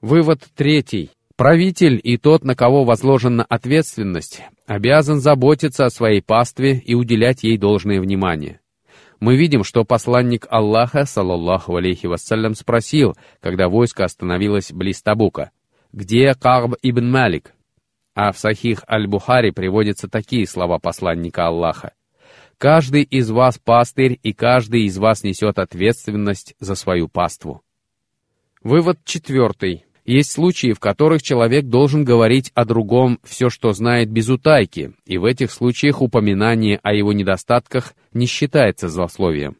Вывод 0.00 0.40
третий. 0.54 1.10
Правитель 1.36 2.00
и 2.02 2.16
тот, 2.16 2.44
на 2.44 2.54
кого 2.54 2.84
возложена 2.84 3.44
ответственность, 3.44 4.42
обязан 4.66 5.20
заботиться 5.20 5.84
о 5.84 5.90
своей 5.90 6.22
пастве 6.22 6.78
и 6.78 6.94
уделять 6.94 7.42
ей 7.42 7.58
должное 7.58 8.00
внимание. 8.00 8.60
Мы 9.24 9.36
видим, 9.36 9.64
что 9.64 9.86
посланник 9.86 10.46
Аллаха, 10.50 11.06
саллаллаху 11.06 11.76
алейхи 11.76 12.06
вассалям, 12.06 12.54
спросил, 12.54 13.16
когда 13.40 13.70
войско 13.70 14.04
остановилось 14.04 14.70
близ 14.70 15.00
Табука, 15.00 15.50
«Где 15.94 16.34
Кагб 16.34 16.74
ибн 16.82 17.10
Малик?» 17.10 17.54
А 18.14 18.32
в 18.32 18.38
Сахих 18.38 18.84
Аль-Бухари 18.86 19.50
приводятся 19.50 20.10
такие 20.10 20.46
слова 20.46 20.78
посланника 20.78 21.46
Аллаха. 21.46 21.94
«Каждый 22.58 23.02
из 23.02 23.30
вас 23.30 23.58
пастырь, 23.58 24.20
и 24.22 24.34
каждый 24.34 24.82
из 24.82 24.98
вас 24.98 25.24
несет 25.24 25.58
ответственность 25.58 26.54
за 26.60 26.74
свою 26.74 27.08
паству». 27.08 27.62
Вывод 28.62 28.98
четвертый. 29.06 29.86
Есть 30.04 30.32
случаи, 30.32 30.74
в 30.74 30.80
которых 30.80 31.22
человек 31.22 31.64
должен 31.66 32.04
говорить 32.04 32.52
о 32.54 32.66
другом 32.66 33.18
все, 33.24 33.48
что 33.48 33.72
знает 33.72 34.10
без 34.10 34.28
утайки, 34.28 34.92
и 35.06 35.16
в 35.16 35.24
этих 35.24 35.50
случаях 35.50 36.02
упоминание 36.02 36.78
о 36.82 36.92
его 36.92 37.14
недостатках 37.14 37.94
не 38.12 38.26
считается 38.26 38.88
злословием. 38.88 39.56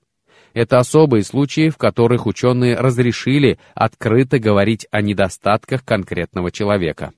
Это 0.52 0.78
особые 0.78 1.24
случаи, 1.24 1.70
в 1.70 1.78
которых 1.78 2.26
ученые 2.26 2.76
разрешили 2.76 3.58
открыто 3.74 4.38
говорить 4.38 4.86
о 4.90 5.00
недостатках 5.00 5.82
конкретного 5.82 6.52
человека. 6.52 7.12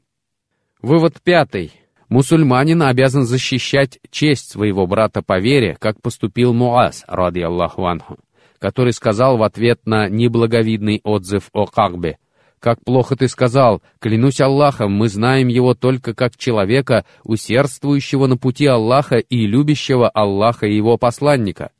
Вывод 0.81 1.21
пятый. 1.23 1.73
Мусульманин 2.09 2.81
обязан 2.83 3.25
защищать 3.25 3.99
честь 4.11 4.53
своего 4.53 4.87
брата 4.87 5.21
по 5.21 5.41
вере, 5.41 5.77
как 5.81 6.01
поступил 6.01 6.55
Муаз, 6.55 7.05
ради 7.09 7.41
Аллаху 7.41 7.87
анху, 7.87 8.19
который 8.61 8.93
сказал 8.93 9.37
в 9.37 9.43
ответ 9.43 9.81
на 9.85 10.09
неблаговидный 10.09 11.01
отзыв 11.03 11.51
о 11.53 11.67
Кагбе– 11.67 12.19
как 12.61 12.83
плохо 12.85 13.16
ты 13.16 13.29
сказал! 13.29 13.83
Клянусь 14.01 14.40
Аллахом, 14.40 14.92
мы 14.92 15.09
знаем 15.09 15.49
его 15.49 15.75
только 15.75 16.14
как 16.14 16.37
человека, 16.37 17.05
усердствующего 17.23 18.27
на 18.27 18.37
пути 18.37 18.66
Аллаха 18.66 19.16
и 19.19 19.47
любящего 19.47 20.09
Аллаха 20.09 20.66
и 20.66 20.77
его 20.77 20.97
посланника». 20.97 21.71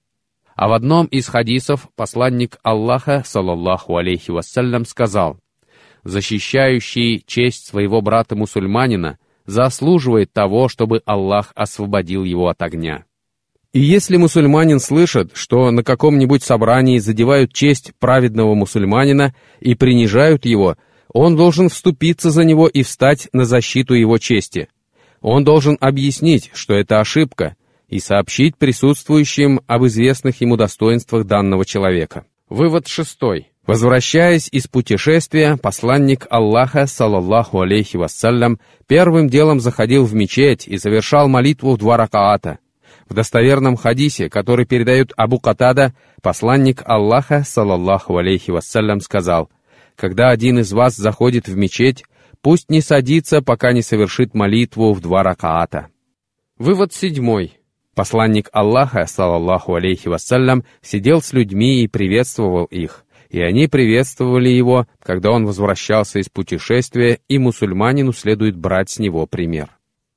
А 0.57 0.69
в 0.69 0.73
одном 0.73 1.07
из 1.07 1.29
хадисов 1.29 1.89
посланник 1.97 2.59
Аллаха, 2.63 3.23
салаллаху 3.27 3.97
алейхи 3.97 4.31
вассалям, 4.31 4.87
сказал, 4.87 5.39
«Защищающий 6.03 7.23
честь 7.27 7.67
своего 7.67 8.01
брата-мусульманина 8.01 9.19
заслуживает 9.45 10.33
того, 10.33 10.69
чтобы 10.69 11.03
Аллах 11.05 11.53
освободил 11.55 12.25
его 12.25 12.49
от 12.49 12.63
огня». 12.63 13.06
И 13.77 13.79
если 13.79 14.17
мусульманин 14.17 14.81
слышит, 14.81 15.33
что 15.35 15.71
на 15.71 15.85
каком-нибудь 15.85 16.43
собрании 16.43 16.97
задевают 16.97 17.53
честь 17.53 17.93
праведного 17.99 18.55
мусульманина 18.55 19.35
и 19.61 19.75
принижают 19.75 20.47
его, 20.47 20.79
он 21.13 21.37
должен 21.37 21.69
вступиться 21.69 22.31
за 22.31 22.45
него 22.45 22.69
и 22.69 22.83
встать 22.83 23.29
на 23.35 23.45
защиту 23.45 23.93
его 23.93 24.17
чести. 24.17 24.71
Он 25.21 25.45
должен 25.45 25.77
объяснить, 25.79 26.51
что 26.55 26.73
это 26.73 27.01
ошибка, 27.01 27.55
и 27.87 27.99
сообщить 27.99 28.57
присутствующим 28.57 29.61
об 29.67 29.85
известных 29.85 30.41
ему 30.41 30.57
достоинствах 30.57 31.27
данного 31.27 31.67
человека. 31.67 32.25
Вывод 32.49 32.89
шестой. 32.89 33.49
Возвращаясь 33.67 34.49
из 34.51 34.69
путешествия, 34.69 35.59
посланник 35.59 36.27
Аллаха, 36.31 36.87
салаллаху 36.87 37.61
алейхи 37.61 37.99
вассалям, 37.99 38.59
первым 38.87 39.29
делом 39.29 39.61
заходил 39.61 40.07
в 40.07 40.15
мечеть 40.15 40.67
и 40.67 40.79
завершал 40.79 41.29
молитву 41.29 41.73
в 41.73 41.79
два 41.79 41.99
ракаата– 41.99 42.59
в 43.09 43.15
достоверном 43.15 43.77
хадисе, 43.77 44.29
который 44.29 44.67
передают 44.67 45.13
Абу 45.17 45.39
Катада, 45.39 45.95
посланник 46.23 46.83
Аллаха, 46.85 47.45
салаллаху 47.47 48.17
алейхи 48.17 48.51
вассалям, 48.51 49.01
сказал, 49.01 49.51
«Когда 49.95 50.31
один 50.31 50.59
из 50.59 50.73
вас 50.73 50.97
заходит 50.97 51.49
в 51.49 51.57
мечеть, 51.57 52.05
пусть 52.43 52.71
не 52.71 52.81
садится, 52.81 53.43
пока 53.43 53.73
не 53.73 53.83
совершит 53.83 54.35
молитву 54.35 54.93
в 54.93 55.01
два 55.01 55.23
ракаата». 55.23 55.89
Вывод 56.59 56.93
седьмой. 56.93 57.59
Посланник 57.95 58.49
Аллаха, 58.53 59.07
салаллаху 59.07 59.75
алейхи 59.75 60.09
вассалям, 60.09 60.65
сидел 60.83 61.23
с 61.23 61.33
людьми 61.33 61.83
и 61.83 61.89
приветствовал 61.89 62.65
их, 62.67 63.05
и 63.31 63.41
они 63.41 63.69
приветствовали 63.69 64.49
его, 64.49 64.87
когда 65.03 65.31
он 65.31 65.47
возвращался 65.47 66.19
из 66.19 66.29
путешествия, 66.29 67.21
и 67.29 67.39
мусульманину 67.39 68.13
следует 68.13 68.57
брать 68.57 68.91
с 68.91 68.99
него 68.99 69.27
пример. 69.27 69.71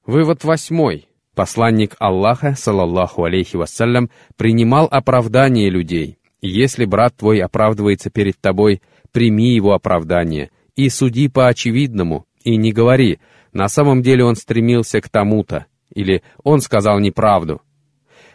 Вывод 0.05 0.43
восьмой. 0.43 1.08
Посланник 1.39 1.95
Аллаха, 1.99 2.53
салаллаху 2.53 3.23
алейхи 3.23 3.55
вассалям, 3.55 4.09
принимал 4.35 4.89
оправдание 4.91 5.69
людей. 5.69 6.17
если 6.41 6.83
брат 6.83 7.15
твой 7.15 7.39
оправдывается 7.39 8.09
перед 8.09 8.37
тобой, 8.41 8.81
прими 9.13 9.53
его 9.55 9.71
оправдание 9.71 10.51
и 10.75 10.89
суди 10.89 11.29
по 11.29 11.47
очевидному, 11.47 12.25
и 12.43 12.57
не 12.57 12.73
говори, 12.73 13.19
на 13.53 13.69
самом 13.69 14.01
деле 14.01 14.25
он 14.25 14.35
стремился 14.35 14.99
к 14.99 15.07
тому-то, 15.07 15.67
или 15.93 16.23
он 16.43 16.59
сказал 16.59 16.99
неправду. 16.99 17.61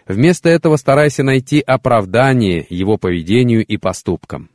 Вместо 0.08 0.48
этого 0.48 0.76
старайся 0.76 1.22
найти 1.22 1.60
оправдание 1.60 2.66
его 2.70 2.96
поведению 2.96 3.66
и 3.66 3.76
поступкам. 3.76 4.48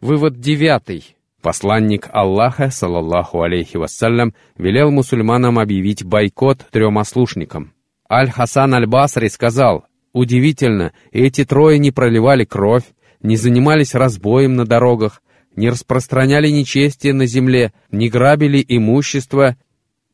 Вывод 0.00 0.38
девятый. 0.38 1.16
Посланник 1.42 2.08
Аллаха, 2.12 2.70
салаллаху 2.70 3.42
алейхи 3.42 3.76
вассалям, 3.76 4.34
велел 4.56 4.92
мусульманам 4.92 5.58
объявить 5.58 6.04
бойкот 6.04 6.64
трем 6.70 6.98
ослушникам. 6.98 7.72
Аль-Хасан 8.10 8.74
Аль-Басри 8.74 9.28
сказал, 9.28 9.86
«Удивительно, 10.12 10.92
эти 11.12 11.44
трое 11.44 11.78
не 11.78 11.90
проливали 11.90 12.44
кровь, 12.44 12.84
не 13.22 13.36
занимались 13.36 13.94
разбоем 13.94 14.54
на 14.54 14.64
дорогах, 14.64 15.22
не 15.54 15.68
распространяли 15.68 16.48
нечестие 16.48 17.12
на 17.12 17.26
земле, 17.26 17.72
не 17.90 18.08
грабили 18.08 18.64
имущество, 18.66 19.56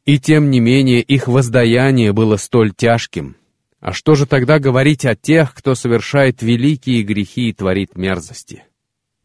и 0.05 0.19
тем 0.19 0.51
не 0.51 0.61
менее 0.61 1.01
их 1.01 1.29
воздаяние 1.29 2.13
было 2.13 2.37
столь 2.37 2.73
тяжким. 2.75 3.37
А 3.81 3.93
что 3.93 4.15
же 4.15 4.27
тогда 4.27 4.59
говорить 4.59 5.05
о 5.05 5.15
тех, 5.15 5.55
кто 5.55 5.75
совершает 5.75 6.43
великие 6.43 7.03
грехи 7.03 7.51
и 7.51 7.53
творит 7.53 7.97
мерзости?» 7.97 8.65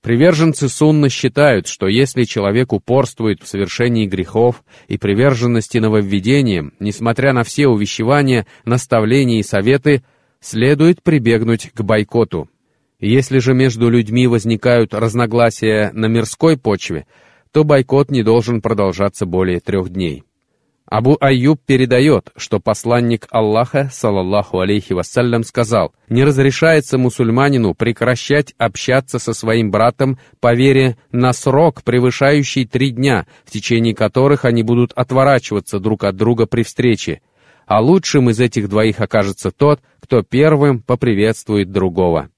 Приверженцы 0.02 0.70
сунны 0.70 1.10
считают, 1.10 1.68
что 1.68 1.88
если 1.88 2.24
человек 2.24 2.72
упорствует 2.72 3.44
в 3.44 3.48
совершении 3.48 4.06
грехов 4.06 4.64
и 4.88 4.98
приверженности 4.98 5.78
нововведениям, 5.78 6.74
несмотря 6.80 7.34
на 7.34 7.44
все 7.44 7.68
увещевания, 7.68 8.48
наставления 8.64 9.40
и 9.40 9.44
советы, 9.44 10.04
следует 10.40 11.04
прибегнуть 11.04 11.72
к 11.74 11.82
бойкоту. 11.82 12.50
Если 13.02 13.40
же 13.40 13.54
между 13.54 13.90
людьми 13.90 14.28
возникают 14.28 14.94
разногласия 14.94 15.92
на 15.94 16.06
мирской 16.06 16.58
почве, 16.58 17.06
то 17.52 17.66
бойкот 17.66 18.10
не 18.10 18.24
должен 18.24 18.62
продолжаться 18.62 19.26
более 19.26 19.60
трех 19.60 19.90
дней. 19.90 20.24
Абу 20.90 21.18
Айюб 21.22 21.62
передает, 21.68 22.32
что 22.36 22.60
посланник 22.60 23.28
Аллаха, 23.30 23.92
салаллаху 23.94 24.60
алейхи 24.60 24.94
вассалям, 24.94 25.44
сказал, 25.44 25.94
«Не 26.10 26.24
разрешается 26.24 26.98
мусульманину 26.98 27.76
прекращать 27.76 28.56
общаться 28.58 29.20
со 29.20 29.34
своим 29.34 29.70
братом 29.70 30.18
по 30.40 30.56
вере 30.56 30.98
на 31.12 31.32
срок, 31.34 31.84
превышающий 31.84 32.66
три 32.66 32.90
дня, 32.90 33.28
в 33.46 33.52
течение 33.52 33.94
которых 33.94 34.46
они 34.46 34.64
будут 34.64 34.92
отворачиваться 34.94 35.80
друг 35.80 36.06
от 36.06 36.16
друга 36.16 36.48
при 36.48 36.64
встрече, 36.64 37.22
а 37.68 37.82
лучшим 37.82 38.32
из 38.32 38.40
этих 38.40 38.68
двоих 38.68 39.00
окажется 39.00 39.52
тот, 39.52 39.82
кто 40.00 40.24
первым 40.24 40.82
поприветствует 40.82 41.72
другого». 41.72 42.30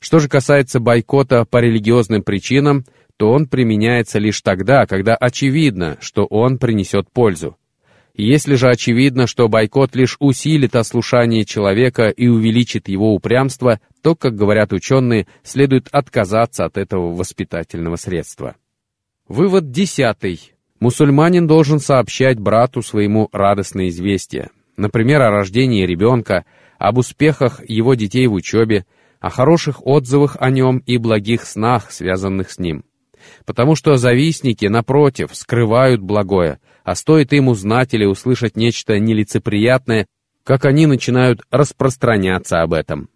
Что 0.00 0.18
же 0.18 0.30
касается 0.30 0.80
бойкота 0.80 1.44
по 1.44 1.58
религиозным 1.58 2.22
причинам, 2.22 2.86
то 3.18 3.32
он 3.32 3.48
применяется 3.48 4.18
лишь 4.18 4.40
тогда, 4.40 4.86
когда 4.86 5.14
очевидно, 5.14 5.98
что 6.00 6.24
он 6.24 6.56
принесет 6.56 7.10
пользу. 7.12 7.58
Если 8.20 8.56
же 8.56 8.68
очевидно, 8.68 9.28
что 9.28 9.48
бойкот 9.48 9.94
лишь 9.94 10.16
усилит 10.18 10.74
ослушание 10.74 11.44
человека 11.44 12.08
и 12.08 12.26
увеличит 12.26 12.88
его 12.88 13.14
упрямство, 13.14 13.80
то, 14.02 14.16
как 14.16 14.34
говорят 14.34 14.72
ученые, 14.72 15.28
следует 15.44 15.86
отказаться 15.92 16.64
от 16.64 16.78
этого 16.78 17.14
воспитательного 17.14 17.94
средства. 17.94 18.56
Вывод 19.28 19.70
десятый. 19.70 20.52
Мусульманин 20.80 21.46
должен 21.46 21.78
сообщать 21.78 22.40
брату 22.40 22.82
своему 22.82 23.28
радостные 23.30 23.90
известия, 23.90 24.50
например, 24.76 25.22
о 25.22 25.30
рождении 25.30 25.86
ребенка, 25.86 26.44
об 26.76 26.98
успехах 26.98 27.60
его 27.68 27.94
детей 27.94 28.26
в 28.26 28.32
учебе, 28.32 28.84
о 29.20 29.30
хороших 29.30 29.86
отзывах 29.86 30.36
о 30.40 30.50
нем 30.50 30.78
и 30.78 30.98
благих 30.98 31.44
снах, 31.44 31.92
связанных 31.92 32.50
с 32.50 32.58
ним. 32.58 32.84
Потому 33.44 33.74
что 33.74 33.96
завистники, 33.96 34.66
напротив, 34.66 35.30
скрывают 35.32 36.00
благое, 36.00 36.60
а 36.84 36.94
стоит 36.94 37.32
им 37.32 37.48
узнать 37.48 37.94
или 37.94 38.04
услышать 38.04 38.56
нечто 38.56 38.98
нелицеприятное, 38.98 40.06
как 40.44 40.64
они 40.64 40.86
начинают 40.86 41.42
распространяться 41.50 42.62
об 42.62 42.72
этом. 42.72 43.08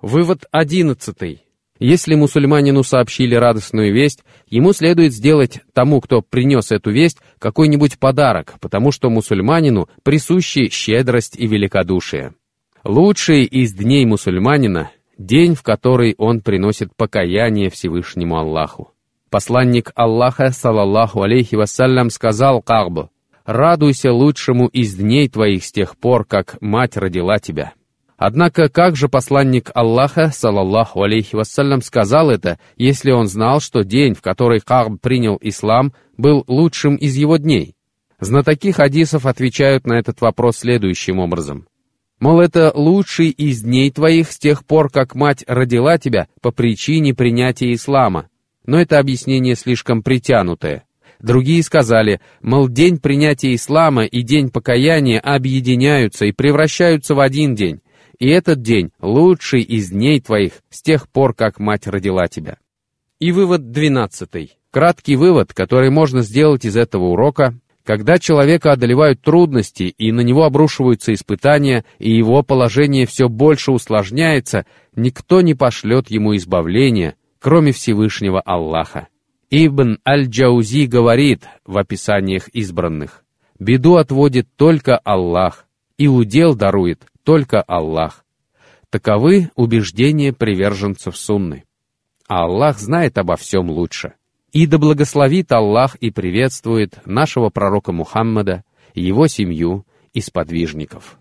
Вывод 0.00 0.44
одиннадцатый. 0.50 1.44
Если 1.80 2.14
мусульманину 2.14 2.84
сообщили 2.84 3.34
радостную 3.34 3.92
весть, 3.92 4.22
ему 4.48 4.72
следует 4.72 5.12
сделать 5.12 5.60
тому, 5.72 6.00
кто 6.00 6.22
принес 6.22 6.70
эту 6.70 6.90
весть, 6.90 7.18
какой-нибудь 7.38 7.98
подарок, 7.98 8.54
потому 8.60 8.92
что 8.92 9.10
мусульманину 9.10 9.88
присущи 10.02 10.68
щедрость 10.68 11.36
и 11.36 11.46
великодушие. 11.46 12.34
Лучший 12.84 13.44
из 13.44 13.72
дней 13.72 14.04
мусульманина— 14.06 14.90
день, 15.18 15.54
в 15.54 15.62
который 15.62 16.14
он 16.18 16.40
приносит 16.40 16.94
покаяние 16.96 17.70
Всевышнему 17.70 18.36
Аллаху. 18.36 18.93
Посланник 19.34 19.90
Аллаха, 19.96 20.52
салаллаху 20.52 21.22
алейхи 21.22 21.56
вассалям, 21.56 22.08
сказал 22.10 22.62
Кагбу, 22.62 23.10
радуйся 23.44 24.12
лучшему 24.12 24.68
из 24.68 24.94
дней 24.94 25.28
твоих 25.28 25.64
с 25.64 25.72
тех 25.72 25.96
пор, 25.96 26.24
как 26.24 26.56
мать 26.60 26.96
родила 26.96 27.40
тебя». 27.40 27.72
Однако 28.16 28.68
как 28.68 28.94
же 28.94 29.08
посланник 29.08 29.72
Аллаха, 29.74 30.30
салаллаху 30.32 31.02
алейхи 31.02 31.34
вассалям, 31.34 31.82
сказал 31.82 32.30
это, 32.30 32.60
если 32.76 33.10
он 33.10 33.26
знал, 33.26 33.58
что 33.58 33.82
день, 33.82 34.14
в 34.14 34.22
который 34.22 34.60
Кагб 34.60 35.00
принял 35.00 35.36
ислам, 35.42 35.94
был 36.16 36.44
лучшим 36.46 36.94
из 36.94 37.16
его 37.16 37.36
дней? 37.36 37.74
Знатоки 38.20 38.70
хадисов 38.70 39.26
отвечают 39.26 39.84
на 39.84 39.94
этот 39.94 40.20
вопрос 40.20 40.58
следующим 40.58 41.18
образом. 41.18 41.66
Мол, 42.20 42.38
это 42.38 42.70
лучший 42.72 43.30
из 43.30 43.62
дней 43.62 43.90
твоих 43.90 44.30
с 44.30 44.38
тех 44.38 44.64
пор, 44.64 44.90
как 44.92 45.16
мать 45.16 45.42
родила 45.48 45.98
тебя 45.98 46.28
по 46.40 46.52
причине 46.52 47.14
принятия 47.14 47.72
ислама. 47.72 48.28
Но 48.66 48.80
это 48.80 48.98
объяснение 48.98 49.54
слишком 49.54 50.02
притянутое. 50.02 50.84
Другие 51.20 51.62
сказали, 51.62 52.20
мол, 52.42 52.68
день 52.68 52.98
принятия 52.98 53.54
ислама 53.54 54.04
и 54.04 54.22
день 54.22 54.50
покаяния 54.50 55.20
объединяются 55.20 56.26
и 56.26 56.32
превращаются 56.32 57.14
в 57.14 57.20
один 57.20 57.54
день, 57.54 57.80
и 58.18 58.28
этот 58.28 58.62
день 58.62 58.90
лучший 59.00 59.62
из 59.62 59.90
дней 59.90 60.20
твоих 60.20 60.52
с 60.70 60.82
тех 60.82 61.08
пор, 61.08 61.34
как 61.34 61.58
мать 61.58 61.86
родила 61.86 62.26
тебя. 62.28 62.58
И 63.20 63.32
вывод 63.32 63.70
двенадцатый. 63.70 64.58
Краткий 64.70 65.16
вывод, 65.16 65.54
который 65.54 65.90
можно 65.90 66.22
сделать 66.22 66.64
из 66.64 66.76
этого 66.76 67.04
урока, 67.04 67.54
когда 67.84 68.18
человека 68.18 68.72
одолевают 68.72 69.20
трудности 69.20 69.84
и 69.84 70.10
на 70.10 70.22
него 70.22 70.44
обрушиваются 70.44 71.12
испытания, 71.12 71.84
и 71.98 72.10
его 72.10 72.42
положение 72.42 73.06
все 73.06 73.28
больше 73.28 73.72
усложняется, 73.72 74.66
никто 74.96 75.42
не 75.42 75.54
пошлет 75.54 76.10
ему 76.10 76.34
избавления, 76.34 77.14
кроме 77.44 77.72
Всевышнего 77.72 78.40
Аллаха. 78.40 79.08
Ибн 79.50 79.98
Аль-Джаузи 80.08 80.86
говорит 80.86 81.46
в 81.66 81.76
описаниях 81.76 82.48
избранных, 82.48 83.22
«Беду 83.58 83.96
отводит 83.96 84.48
только 84.56 84.96
Аллах, 84.96 85.66
и 85.98 86.08
удел 86.08 86.54
дарует 86.54 87.02
только 87.22 87.60
Аллах». 87.60 88.24
Таковы 88.88 89.50
убеждения 89.56 90.32
приверженцев 90.32 91.18
сунны. 91.18 91.64
А 92.28 92.44
Аллах 92.44 92.78
знает 92.78 93.18
обо 93.18 93.36
всем 93.36 93.68
лучше. 93.68 94.14
И 94.52 94.66
да 94.66 94.78
благословит 94.78 95.52
Аллах 95.52 95.96
и 95.96 96.10
приветствует 96.10 96.98
нашего 97.04 97.50
пророка 97.50 97.92
Мухаммада, 97.92 98.64
его 98.94 99.26
семью 99.26 99.84
и 100.14 100.22
сподвижников. 100.22 101.18